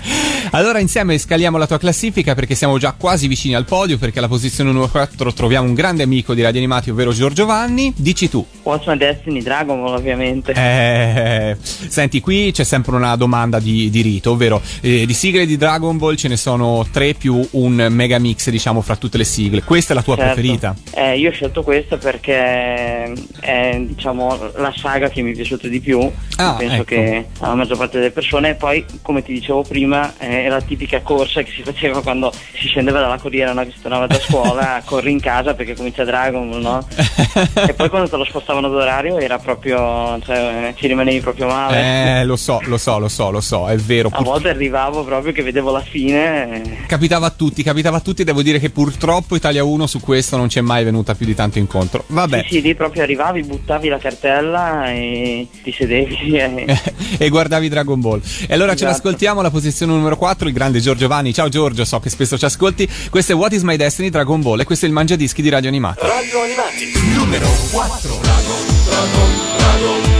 Allora 0.51 0.79
insieme 0.79 1.17
scaliamo 1.17 1.57
la 1.57 1.65
tua 1.67 1.79
classifica 1.79 2.35
perché 2.35 2.53
siamo 2.55 2.77
già 2.77 2.93
quasi 2.97 3.27
vicini 3.27 3.55
al 3.55 3.65
podio 3.65 3.97
perché 3.97 4.19
alla 4.19 4.27
posizione 4.27 4.71
numero 4.71 4.89
4 4.91 5.33
troviamo 5.33 5.67
un 5.67 5.73
grande 5.73 6.03
amico 6.03 6.33
di 6.33 6.41
Radio 6.41 6.59
Animati 6.59 6.89
ovvero 6.91 7.11
Giorgio 7.11 7.45
Vanni. 7.45 7.91
Dici 7.95 8.29
tu. 8.29 8.45
What's 8.63 8.85
My 8.87 8.97
Destiny, 8.97 9.41
Dragon 9.41 9.81
Ball 9.81 9.95
ovviamente. 9.95 10.51
Eh, 10.51 10.82
senti, 11.87 12.19
qui 12.19 12.51
c'è 12.51 12.63
sempre 12.63 12.95
una 12.95 13.15
domanda 13.15 13.59
di, 13.59 13.89
di 13.89 14.01
rito, 14.01 14.31
ovvero 14.31 14.61
eh, 14.81 15.05
di 15.05 15.13
sigle 15.13 15.45
di 15.45 15.57
Dragon 15.57 15.97
Ball 15.97 16.15
ce 16.15 16.27
ne 16.27 16.37
sono 16.37 16.85
tre 16.91 17.13
più 17.13 17.45
un 17.51 17.87
mega 17.89 18.19
mix, 18.19 18.49
diciamo, 18.49 18.81
fra 18.81 18.95
tutte 18.95 19.17
le 19.17 19.23
sigle. 19.23 19.63
Questa 19.63 19.93
è 19.93 19.95
la 19.95 20.01
tua 20.01 20.15
Certo. 20.15 20.33
preferita? 20.33 20.75
Eh, 20.93 21.17
io 21.17 21.29
ho 21.29 21.33
scelto 21.33 21.63
questa 21.63 21.97
perché 21.97 23.13
è 23.39 23.77
diciamo 23.79 24.51
la 24.55 24.73
saga 24.75 25.09
che 25.09 25.21
mi 25.21 25.31
è 25.31 25.35
piaciuta 25.35 25.67
di 25.67 25.79
più. 25.79 25.99
Ah, 26.37 26.53
Penso 26.57 26.75
ecco. 26.75 26.83
che 26.83 27.25
alla 27.39 27.55
maggior 27.55 27.77
parte 27.77 27.97
delle 27.97 28.11
persone. 28.11 28.49
E 28.49 28.53
poi, 28.55 28.85
come 29.01 29.23
ti 29.23 29.33
dicevo 29.33 29.63
prima, 29.63 30.13
è 30.17 30.47
la 30.47 30.61
tipica 30.61 31.01
corsa 31.01 31.41
che 31.41 31.51
si 31.51 31.63
faceva 31.63 32.01
quando 32.01 32.31
si 32.57 32.67
scendeva 32.67 32.99
dalla 32.99 33.17
corriera, 33.17 33.53
no? 33.53 33.63
che 33.63 33.71
si 33.75 33.81
tornava 33.81 34.07
da 34.07 34.19
scuola, 34.19 34.81
corri 34.85 35.11
in 35.11 35.19
casa 35.19 35.53
perché 35.53 35.75
comincia 35.75 36.03
Dragon 36.03 36.49
Ball, 36.49 36.61
no? 36.61 36.87
e 37.67 37.73
poi 37.73 37.89
quando 37.89 38.09
te 38.09 38.17
lo 38.17 38.25
spostavano 38.25 38.69
d'orario 38.69 39.17
era 39.17 39.37
proprio. 39.39 40.19
cioè 40.25 40.72
ci 40.75 40.87
rimanevi 40.87 41.19
proprio 41.19 41.47
male. 41.47 42.19
Eh, 42.21 42.25
lo 42.25 42.35
so, 42.35 42.59
lo 42.65 42.77
so, 42.77 42.97
lo 42.99 43.07
so, 43.07 43.31
lo 43.31 43.41
so, 43.41 43.67
è 43.69 43.75
vero. 43.77 44.09
A 44.11 44.17
pur- 44.17 44.25
volte 44.25 44.49
arrivavo 44.49 45.03
proprio 45.03 45.31
che 45.31 45.41
vedevo 45.43 45.71
la 45.71 45.81
fine. 45.81 46.83
Capitava 46.87 47.27
a 47.27 47.29
tutti, 47.29 47.63
capitava 47.63 47.97
a 47.97 47.99
tutti, 47.99 48.23
devo 48.23 48.41
dire 48.41 48.59
che 48.59 48.69
purtroppo 48.69 49.35
Italia 49.35 49.63
1 49.63 49.87
su 49.87 49.99
questo 49.99 50.37
non 50.37 50.49
ci 50.49 50.59
è 50.59 50.61
mai 50.61 50.83
venuta 50.83 51.15
più 51.15 51.25
di 51.25 51.35
tanto 51.35 51.59
incontro. 51.59 52.03
Vabbè. 52.07 52.43
Sì, 52.47 52.55
sì, 52.55 52.61
lì 52.61 52.75
proprio 52.75 53.03
arrivavi, 53.03 53.43
buttavi 53.43 53.87
la 53.87 53.97
cartella 53.97 54.91
e 54.91 55.47
ti 55.63 55.71
sedevi. 55.71 56.21
E... 56.43 56.79
e 57.17 57.29
guardavi 57.29 57.69
Dragon 57.69 57.99
Ball. 57.99 58.21
E 58.47 58.53
allora 58.53 58.69
ce 58.71 58.85
Esatto. 58.85 58.91
l'ascoltiamo 58.91 59.39
alla 59.39 59.49
posizione 59.49 59.93
numero 59.93 60.17
4, 60.17 60.47
il 60.47 60.53
grande 60.53 60.79
Giorgio 60.79 61.07
Vanni. 61.07 61.33
Ciao 61.33 61.49
Giorgio, 61.49 61.85
so 61.85 61.99
che 61.99 62.09
spesso 62.09 62.37
ci 62.37 62.45
ascolti. 62.45 62.87
Questo 63.09 63.31
è 63.31 63.35
What 63.35 63.53
is 63.53 63.61
My 63.63 63.75
Destiny 63.75 64.09
Dragon 64.09 64.41
Ball 64.41 64.59
e 64.59 64.63
questo 64.65 64.85
è 64.85 64.87
il 64.87 64.93
Mangiadischi 64.93 65.41
di 65.41 65.49
Radio 65.49 65.69
Animati. 65.69 65.99
Radio 66.01 66.41
Animati, 66.41 66.91
numero 67.15 67.47
4. 67.71 68.19
Chi 70.03 70.12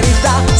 verità. 0.00 0.55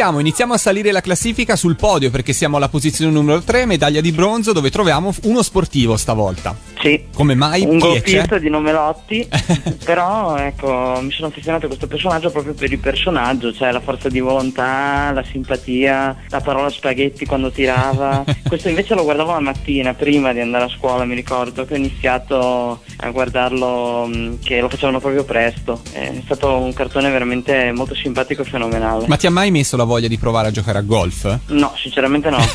Siamo, 0.00 0.18
iniziamo 0.18 0.54
a 0.54 0.56
salire 0.56 0.92
la 0.92 1.02
classifica 1.02 1.56
sul 1.56 1.76
podio 1.76 2.08
perché 2.08 2.32
siamo 2.32 2.56
alla 2.56 2.70
posizione 2.70 3.12
numero 3.12 3.42
3, 3.42 3.66
medaglia 3.66 4.00
di 4.00 4.12
bronzo, 4.12 4.54
dove 4.54 4.70
troviamo 4.70 5.12
uno 5.24 5.42
sportivo 5.42 5.98
stavolta. 5.98 6.56
Sì. 6.80 7.04
Come 7.14 7.34
mai? 7.34 7.64
Un 7.64 7.78
Chi 7.78 7.84
è? 7.84 7.88
golfista 7.90 8.38
di 8.38 8.48
nome 8.48 8.72
Lotti, 8.72 9.28
però 9.84 10.38
ecco, 10.38 11.00
mi 11.02 11.10
sono 11.10 11.28
affezionato 11.28 11.66
a 11.66 11.68
questo 11.68 11.86
personaggio 11.86 12.30
proprio 12.30 12.54
per 12.54 12.72
il 12.72 12.78
personaggio, 12.78 13.52
cioè 13.52 13.70
la 13.72 13.80
forza 13.80 14.08
di 14.08 14.20
volontà, 14.20 15.10
la 15.12 15.22
simpatia, 15.22 16.16
la 16.30 16.40
parola 16.40 16.70
spaghetti 16.70 17.26
quando 17.26 17.50
tirava. 17.50 18.24
questo 18.48 18.70
invece 18.70 18.94
lo 18.94 19.02
guardavo 19.02 19.32
la 19.32 19.40
mattina, 19.40 19.92
prima 19.92 20.32
di 20.32 20.40
andare 20.40 20.64
a 20.64 20.68
scuola, 20.68 21.04
mi 21.04 21.14
ricordo 21.14 21.66
che 21.66 21.74
ho 21.74 21.76
iniziato 21.76 22.80
a 22.96 23.10
guardarlo, 23.10 24.06
mh, 24.06 24.38
che 24.42 24.60
lo 24.62 24.70
facevano 24.70 24.98
proprio 24.98 25.24
presto. 25.24 25.82
È 25.92 26.10
stato 26.24 26.56
un 26.56 26.72
cartone 26.72 27.10
veramente 27.10 27.70
molto 27.72 27.94
simpatico 27.94 28.40
e 28.40 28.44
fenomenale. 28.46 29.04
Ma 29.06 29.16
ti 29.16 29.26
ha 29.26 29.30
mai 29.30 29.50
messo 29.50 29.76
la 29.76 29.84
voglia 29.90 30.08
di 30.08 30.16
provare 30.18 30.48
a 30.48 30.50
giocare 30.52 30.78
a 30.78 30.82
golf? 30.82 31.38
No, 31.48 31.72
sinceramente 31.76 32.30
no. 32.30 32.38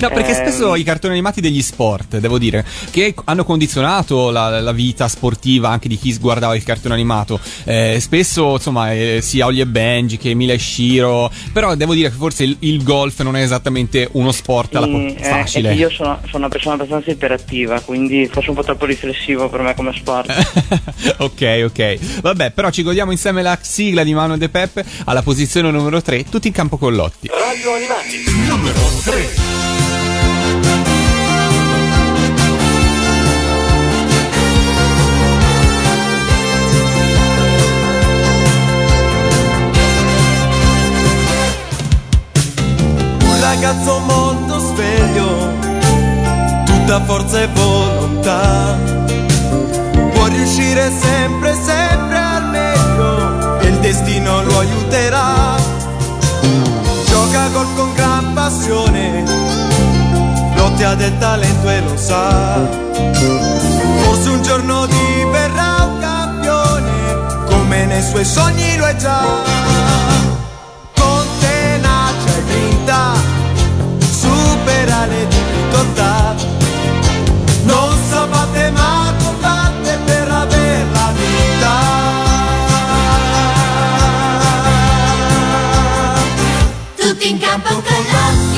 No, 0.00 0.08
perché 0.08 0.30
Ehm. 0.30 0.36
spesso 0.46 0.74
i 0.76 0.82
cartoni 0.84 1.14
animati 1.14 1.40
degli 1.40 1.60
sport, 1.62 2.18
devo 2.18 2.38
dire, 2.38 2.64
che 2.90 3.12
hanno 3.24 3.44
condizionato 3.44 4.30
la, 4.30 4.60
la 4.60 4.72
vita 4.72 5.08
sportiva 5.08 5.68
anche 5.70 5.88
di 5.88 5.96
chi 5.98 6.16
guardava 6.18 6.54
il 6.54 6.62
cartone 6.62 6.94
animato. 6.94 7.40
Eh, 7.64 7.98
spesso, 8.00 8.52
insomma, 8.52 8.92
eh, 8.92 9.18
sia 9.20 9.46
Ollie 9.46 9.62
e 9.62 9.66
Benji 9.66 10.16
che 10.16 10.32
Mila 10.34 10.52
e 10.52 10.58
Shiro, 10.58 11.30
però 11.52 11.74
devo 11.74 11.94
dire 11.94 12.08
che 12.10 12.14
forse 12.16 12.44
il, 12.44 12.56
il 12.60 12.82
golf 12.84 13.20
non 13.22 13.36
è 13.36 13.42
esattamente 13.42 14.08
uno 14.12 14.30
sport 14.32 14.76
alla 14.76 14.86
po- 14.86 14.98
eh, 14.98 15.16
facile. 15.18 15.74
io 15.74 15.90
sono, 15.90 16.18
sono 16.26 16.38
una 16.44 16.48
persona 16.48 16.74
abbastanza 16.76 17.10
iperattiva, 17.10 17.80
quindi 17.80 18.28
forse 18.30 18.50
un 18.50 18.56
po' 18.56 18.62
troppo 18.62 18.84
riflessivo 18.86 19.48
per 19.48 19.60
me 19.62 19.74
come 19.74 19.92
sport. 19.92 20.30
ok, 21.18 21.62
ok. 21.66 22.20
Vabbè, 22.22 22.52
però 22.52 22.70
ci 22.70 22.82
godiamo 22.82 23.10
insieme 23.10 23.42
la 23.42 23.58
sigla 23.60 24.04
di 24.04 24.14
Manuel 24.14 24.38
De 24.38 24.48
Peppe 24.48 24.84
alla 25.04 25.22
posizione 25.22 25.70
numero 25.70 26.00
3, 26.00 26.24
tutti 26.30 26.49
in 26.50 26.56
campo 26.56 26.76
con 26.78 26.94
Lotti. 26.94 27.28
Radio 27.28 27.74
Animati 27.74 28.24
numero 28.48 28.80
3 29.04 29.28
Un 43.22 43.40
ragazzo 43.40 43.98
molto 44.00 44.58
sveglio, 44.58 45.54
tutta 46.64 47.04
forza 47.04 47.42
e 47.42 47.46
volontà. 47.46 48.76
Può 50.12 50.26
riuscire 50.26 50.90
sempre, 50.90 51.54
sempre 51.54 52.18
al 52.18 52.48
meglio 52.50 53.60
e 53.60 53.68
il 53.68 53.78
destino 53.78 54.42
lo 54.42 54.58
aiuterà. 54.58 55.59
Gol 57.52 57.66
con 57.74 57.92
gran 57.94 58.32
passione, 58.32 59.24
Lotti 60.54 60.84
ha 60.84 60.94
del 60.94 61.18
talento 61.18 61.68
e 61.68 61.80
lo 61.80 61.96
sa. 61.96 62.68
Forse 64.02 64.28
un 64.28 64.42
giorno 64.42 64.86
diverrà 64.86 65.84
un 65.84 65.98
campione, 65.98 67.46
come 67.46 67.86
nei 67.86 68.02
suoi 68.02 68.24
sogni 68.24 68.76
lo 68.76 68.86
è 68.86 68.94
già 68.96 69.24
con 70.94 71.26
tenacia 71.40 72.36
e 72.36 72.44
grinta 72.46 73.12
supera 73.98 75.06
le 75.06 75.26
difficoltà 75.26 75.39
in 87.30 87.38
campo 87.38 87.74
con 87.74 87.82
Lotti, 87.82 88.49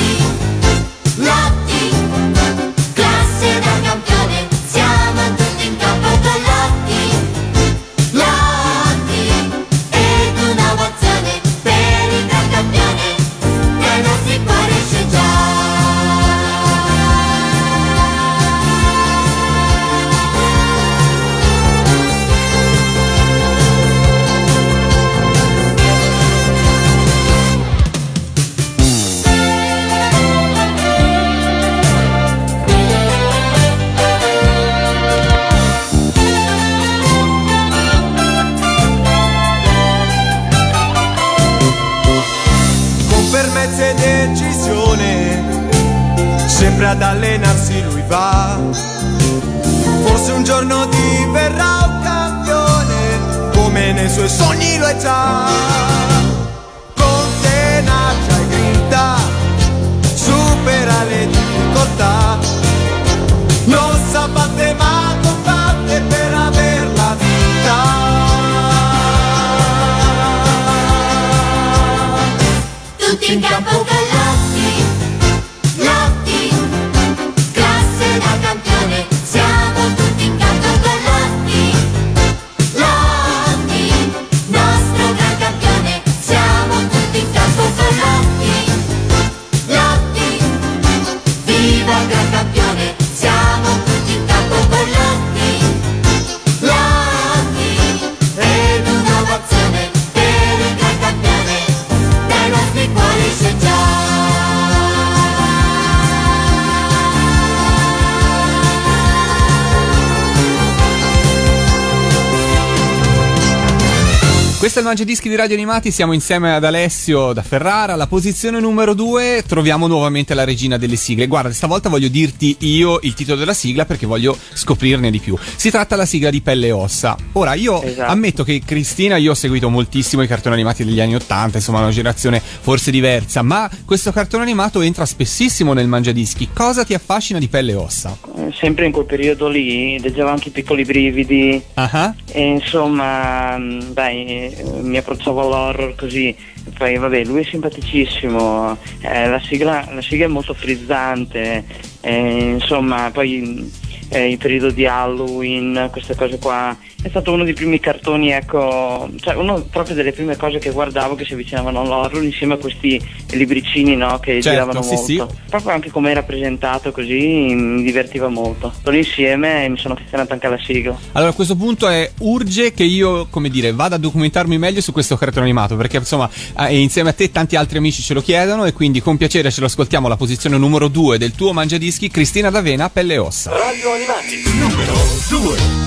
Questo 114.72 114.88
è 114.88 114.90
il 114.90 114.96
Mangiadischi 114.98 115.28
di 115.28 115.36
Radio 115.36 115.54
Animati, 115.54 115.90
siamo 115.90 116.14
insieme 116.14 116.54
ad 116.54 116.64
Alessio 116.64 117.34
da 117.34 117.42
Ferrara, 117.42 117.92
alla 117.92 118.06
posizione 118.06 118.58
numero 118.58 118.94
2 118.94 119.44
troviamo 119.46 119.86
nuovamente 119.86 120.32
la 120.32 120.44
regina 120.44 120.78
delle 120.78 120.96
sigle. 120.96 121.26
Guarda, 121.26 121.52
stavolta 121.52 121.90
voglio 121.90 122.08
dirti 122.08 122.56
io 122.60 122.98
il 123.02 123.12
titolo 123.12 123.38
della 123.38 123.52
sigla 123.52 123.84
perché 123.84 124.06
voglio 124.06 124.34
scoprirne 124.54 125.10
di 125.10 125.18
più. 125.18 125.36
Si 125.56 125.68
tratta 125.68 125.94
della 125.94 126.06
sigla 126.06 126.30
di 126.30 126.40
Pelle 126.40 126.68
e 126.68 126.72
Ossa. 126.72 127.14
Ora, 127.32 127.52
io 127.52 127.82
Esatto. 127.82 128.10
ammetto 128.10 128.44
che 128.44 128.62
Cristina, 128.64 129.18
io 129.18 129.32
ho 129.32 129.34
seguito 129.34 129.68
moltissimo 129.68 130.22
i 130.22 130.26
cartoni 130.26 130.54
animati 130.54 130.86
degli 130.86 131.00
anni 131.02 131.16
80, 131.16 131.58
insomma 131.58 131.80
una 131.80 131.90
generazione 131.90 132.40
forse 132.40 132.90
diversa, 132.90 133.42
ma 133.42 133.70
questo 133.84 134.10
cartone 134.10 134.42
animato 134.42 134.80
entra 134.80 135.04
spessissimo 135.04 135.74
nel 135.74 135.86
Mangiadischi. 135.86 136.48
Cosa 136.54 136.82
ti 136.86 136.94
affascina 136.94 137.38
di 137.38 137.48
Pelle 137.48 137.72
e 137.72 137.74
Ossa? 137.74 138.16
Eh, 138.38 138.50
Sempre 138.58 138.86
in 138.86 138.92
quel 138.92 139.04
periodo 139.04 139.48
lì 139.48 140.00
leggevo 140.00 140.28
anche 140.30 140.48
i 140.48 140.50
piccoli 140.50 140.84
brividi 140.86 141.60
Ah, 141.74 142.14
e 142.26 142.42
insomma 142.42 143.58
mh, 143.58 143.92
dai 143.92 144.60
mi 144.80 144.96
approcciavo 144.96 145.40
all'horror 145.40 145.94
così 145.94 146.34
poi 146.76 146.96
vabbè 146.96 147.24
lui 147.24 147.40
è 147.40 147.44
simpaticissimo 147.44 148.76
eh, 149.00 149.28
la, 149.28 149.40
sigla, 149.40 149.88
la 149.92 150.02
sigla 150.02 150.24
è 150.24 150.28
molto 150.28 150.54
frizzante 150.54 151.64
eh, 152.00 152.50
insomma 152.52 153.10
poi 153.12 153.70
eh, 154.12 154.30
il 154.30 154.38
periodo 154.38 154.70
di 154.70 154.86
Halloween, 154.86 155.88
queste 155.90 156.14
cose 156.14 156.38
qua. 156.38 156.76
È 157.02 157.08
stato 157.08 157.32
uno 157.32 157.42
dei 157.42 157.54
primi 157.54 157.80
cartoni, 157.80 158.30
ecco, 158.30 159.10
cioè 159.20 159.34
uno 159.34 159.66
proprio 159.68 159.96
delle 159.96 160.12
prime 160.12 160.36
cose 160.36 160.58
che 160.58 160.70
guardavo 160.70 161.16
che 161.16 161.24
si 161.24 161.32
avvicinavano 161.32 161.80
all'horror 161.80 162.22
insieme 162.22 162.54
a 162.54 162.58
questi 162.58 163.00
libricini 163.30 163.96
no, 163.96 164.20
che 164.20 164.40
Certo, 164.40 164.50
giravano 164.50 164.82
sì, 164.82 164.96
sì. 164.96 165.16
molto. 165.16 165.34
Proprio 165.48 165.72
anche 165.72 165.90
come 165.90 166.12
era 166.12 166.22
presentato 166.22 166.92
così 166.92 167.54
mi 167.54 167.82
divertiva 167.82 168.28
molto. 168.28 168.70
Tutto 168.76 168.92
insieme 168.92 169.64
e 169.64 169.68
mi 169.68 169.78
sono 169.78 169.94
affezionato 169.94 170.32
anche 170.32 170.46
alla 170.46 170.60
sigla. 170.62 170.96
Allora 171.12 171.30
a 171.32 171.34
questo 171.34 171.56
punto 171.56 171.88
è 171.88 172.08
urge 172.20 172.72
che 172.72 172.84
io, 172.84 173.26
come 173.30 173.48
dire, 173.48 173.72
vada 173.72 173.96
a 173.96 173.98
documentarmi 173.98 174.56
meglio 174.58 174.80
su 174.80 174.92
questo 174.92 175.16
cartone 175.16 175.44
animato, 175.46 175.74
perché 175.76 175.96
insomma, 175.96 176.30
eh, 176.58 176.78
insieme 176.78 177.10
a 177.10 177.12
te 177.12 177.32
tanti 177.32 177.56
altri 177.56 177.78
amici 177.78 178.02
ce 178.02 178.14
lo 178.14 178.22
chiedono 178.22 178.64
e 178.64 178.72
quindi 178.72 179.00
con 179.00 179.16
piacere 179.16 179.50
ce 179.50 179.60
lo 179.60 179.66
ascoltiamo 179.66 180.06
alla 180.06 180.16
posizione 180.16 180.56
numero 180.56 180.86
2 180.86 181.18
del 181.18 181.32
tuo 181.32 181.52
mangiadischi 181.52 182.08
Cristina 182.08 182.50
D'Avena, 182.50 182.90
Pelle 182.90 183.14
e 183.14 183.18
Ossa. 183.18 183.50
Radio 183.50 183.96
Animati, 184.02 184.42
numero 184.58 184.94
2. 185.30 185.81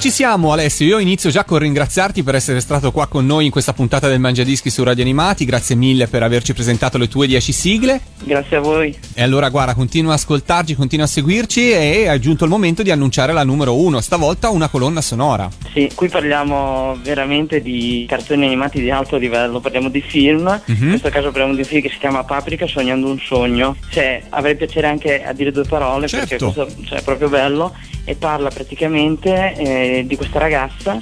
Ci 0.00 0.10
siamo 0.10 0.52
Alessio, 0.52 0.86
io 0.86 0.98
inizio 0.98 1.28
già 1.28 1.44
con 1.44 1.58
ringraziarti 1.58 2.22
per 2.22 2.34
essere 2.34 2.60
stato 2.60 2.90
qua 2.90 3.06
con 3.06 3.26
noi 3.26 3.44
in 3.44 3.50
questa 3.50 3.74
puntata 3.74 4.08
del 4.08 4.18
Mangiadischi 4.18 4.70
su 4.70 4.82
Radio 4.82 5.02
Animati, 5.02 5.44
grazie 5.44 5.74
mille 5.74 6.06
per 6.06 6.22
averci 6.22 6.54
presentato 6.54 6.96
le 6.96 7.06
tue 7.06 7.26
10 7.26 7.52
sigle. 7.52 8.00
Grazie 8.24 8.56
a 8.56 8.60
voi. 8.60 8.96
E 9.12 9.22
allora 9.22 9.50
guarda, 9.50 9.74
continua 9.74 10.12
a 10.12 10.14
ascoltarci, 10.14 10.74
continua 10.74 11.04
a 11.04 11.08
seguirci 11.08 11.70
e 11.70 12.04
è 12.06 12.18
giunto 12.18 12.44
il 12.44 12.50
momento 12.50 12.82
di 12.82 12.90
annunciare 12.90 13.34
la 13.34 13.44
numero 13.44 13.74
1, 13.78 14.00
stavolta 14.00 14.48
una 14.48 14.68
colonna 14.68 15.02
sonora. 15.02 15.50
Sì, 15.74 15.90
qui 15.94 16.08
parliamo 16.08 16.96
veramente 17.02 17.60
di 17.60 18.06
cartoni 18.08 18.46
animati 18.46 18.80
di 18.80 18.90
alto 18.90 19.18
livello, 19.18 19.60
parliamo 19.60 19.90
di 19.90 20.00
film, 20.00 20.48
Mhm. 20.64 20.82
in 20.82 20.88
questo 20.88 21.10
caso 21.10 21.26
parliamo 21.26 21.52
di 21.52 21.60
un 21.60 21.66
film 21.66 21.82
che 21.82 21.90
si 21.90 21.98
chiama 21.98 22.24
Paprika 22.24 22.66
Sognando 22.66 23.06
un 23.10 23.18
sogno. 23.20 23.76
Cioè, 23.90 24.22
avrei 24.30 24.56
piacere 24.56 24.86
anche 24.86 25.22
a 25.22 25.34
dire 25.34 25.52
due 25.52 25.64
parole 25.64 26.08
Certo. 26.08 26.26
perché 26.26 26.44
questo 26.64 26.84
cioè, 26.86 26.98
è 27.00 27.02
proprio 27.02 27.28
bello 27.28 27.74
e 28.04 28.14
parla 28.14 28.48
praticamente 28.50 29.54
eh, 29.54 30.04
di 30.06 30.16
questa 30.16 30.38
ragazza 30.38 30.98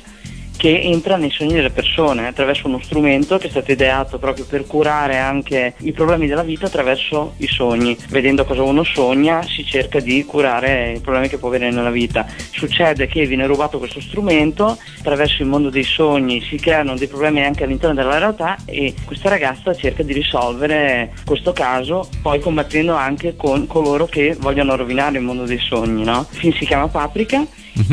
che 0.58 0.80
entra 0.82 1.16
nei 1.16 1.30
sogni 1.30 1.54
delle 1.54 1.70
persone 1.70 2.26
attraverso 2.26 2.66
uno 2.66 2.80
strumento 2.82 3.38
che 3.38 3.46
è 3.46 3.50
stato 3.50 3.70
ideato 3.70 4.18
proprio 4.18 4.44
per 4.44 4.66
curare 4.66 5.16
anche 5.16 5.74
i 5.78 5.92
problemi 5.92 6.26
della 6.26 6.42
vita 6.42 6.66
attraverso 6.66 7.34
i 7.36 7.46
sogni. 7.46 7.96
Vedendo 8.08 8.44
cosa 8.44 8.62
uno 8.62 8.82
sogna 8.82 9.40
si 9.44 9.64
cerca 9.64 10.00
di 10.00 10.24
curare 10.24 10.94
i 10.96 11.00
problemi 11.00 11.28
che 11.28 11.38
può 11.38 11.46
avere 11.48 11.70
nella 11.70 11.92
vita. 11.92 12.26
Succede 12.50 13.06
che 13.06 13.24
viene 13.24 13.46
rubato 13.46 13.78
questo 13.78 14.00
strumento, 14.00 14.76
attraverso 14.98 15.42
il 15.42 15.48
mondo 15.48 15.70
dei 15.70 15.84
sogni 15.84 16.42
si 16.42 16.56
creano 16.56 16.96
dei 16.96 17.06
problemi 17.06 17.44
anche 17.44 17.62
all'interno 17.62 17.94
della 17.94 18.18
realtà 18.18 18.56
e 18.64 18.94
questa 19.04 19.28
ragazza 19.28 19.72
cerca 19.76 20.02
di 20.02 20.12
risolvere 20.12 21.12
questo 21.24 21.52
caso, 21.52 22.08
poi 22.20 22.40
combattendo 22.40 22.94
anche 22.94 23.36
con 23.36 23.68
coloro 23.68 24.06
che 24.06 24.36
vogliono 24.36 24.74
rovinare 24.74 25.18
il 25.18 25.24
mondo 25.24 25.44
dei 25.44 25.60
sogni. 25.60 26.02
No? 26.02 26.26
Il 26.32 26.36
film 26.36 26.52
si 26.54 26.66
chiama 26.66 26.88
Paprika 26.88 27.46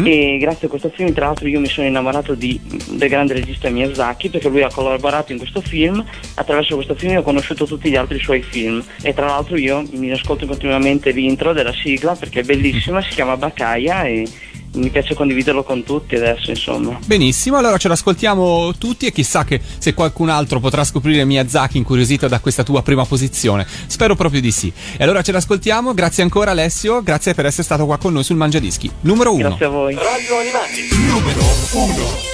e 0.03 0.37
grazie 0.39 0.67
a 0.67 0.69
questo 0.69 0.89
film 0.89 1.13
tra 1.13 1.25
l'altro 1.27 1.47
io 1.47 1.59
mi 1.59 1.67
sono 1.67 1.87
innamorato 1.87 2.33
di- 2.33 2.59
del 2.91 3.09
grande 3.09 3.33
regista 3.33 3.69
Miyazaki 3.69 4.29
perché 4.29 4.49
lui 4.49 4.63
ha 4.63 4.69
collaborato 4.71 5.31
in 5.31 5.37
questo 5.37 5.61
film. 5.61 6.03
Attraverso 6.35 6.75
questo 6.75 6.95
film 6.95 7.17
ho 7.17 7.21
conosciuto 7.21 7.65
tutti 7.65 7.89
gli 7.89 7.95
altri 7.95 8.19
suoi 8.19 8.41
film. 8.41 8.83
E 9.01 9.13
tra 9.13 9.27
l'altro 9.27 9.57
io 9.57 9.83
mi 9.93 10.11
ascolto 10.11 10.45
continuamente 10.45 11.11
l'intro 11.11 11.53
della 11.53 11.73
sigla 11.73 12.15
perché 12.15 12.41
è 12.41 12.43
bellissima 12.43 13.01
si 13.01 13.09
chiama 13.09 13.37
Baccaia 13.37 14.03
e 14.03 14.27
mi 14.75 14.89
piace 14.89 15.13
condividerlo 15.13 15.63
con 15.63 15.83
tutti 15.83 16.15
adesso, 16.15 16.49
insomma. 16.49 16.99
Benissimo, 17.05 17.57
allora 17.57 17.77
ce 17.77 17.87
l'ascoltiamo 17.87 18.73
tutti 18.77 19.05
e 19.05 19.11
chissà 19.11 19.43
che 19.43 19.59
se 19.77 19.93
qualcun 19.93 20.29
altro 20.29 20.59
potrà 20.59 20.83
scoprire 20.83 21.25
Miyazaki 21.25 21.77
incuriosito 21.77 22.27
da 22.27 22.39
questa 22.39 22.63
tua 22.63 22.81
prima 22.81 23.05
posizione. 23.05 23.65
Spero 23.87 24.15
proprio 24.15 24.41
di 24.41 24.51
sì. 24.51 24.71
E 24.97 25.03
allora 25.03 25.21
ce 25.21 25.31
l'ascoltiamo, 25.31 25.93
grazie 25.93 26.23
ancora 26.23 26.51
Alessio, 26.51 27.01
grazie 27.03 27.33
per 27.33 27.45
essere 27.45 27.63
stato 27.63 27.85
qua 27.85 27.97
con 27.97 28.13
noi 28.13 28.23
sul 28.23 28.37
Mangiadischi. 28.37 28.91
Numero 29.01 29.33
1. 29.33 29.47
Grazie 29.47 29.65
a 29.65 29.69
voi. 29.69 29.95
Radio 29.95 30.37
Animati, 30.39 30.87
numero 31.07 31.41
1. 31.73 32.33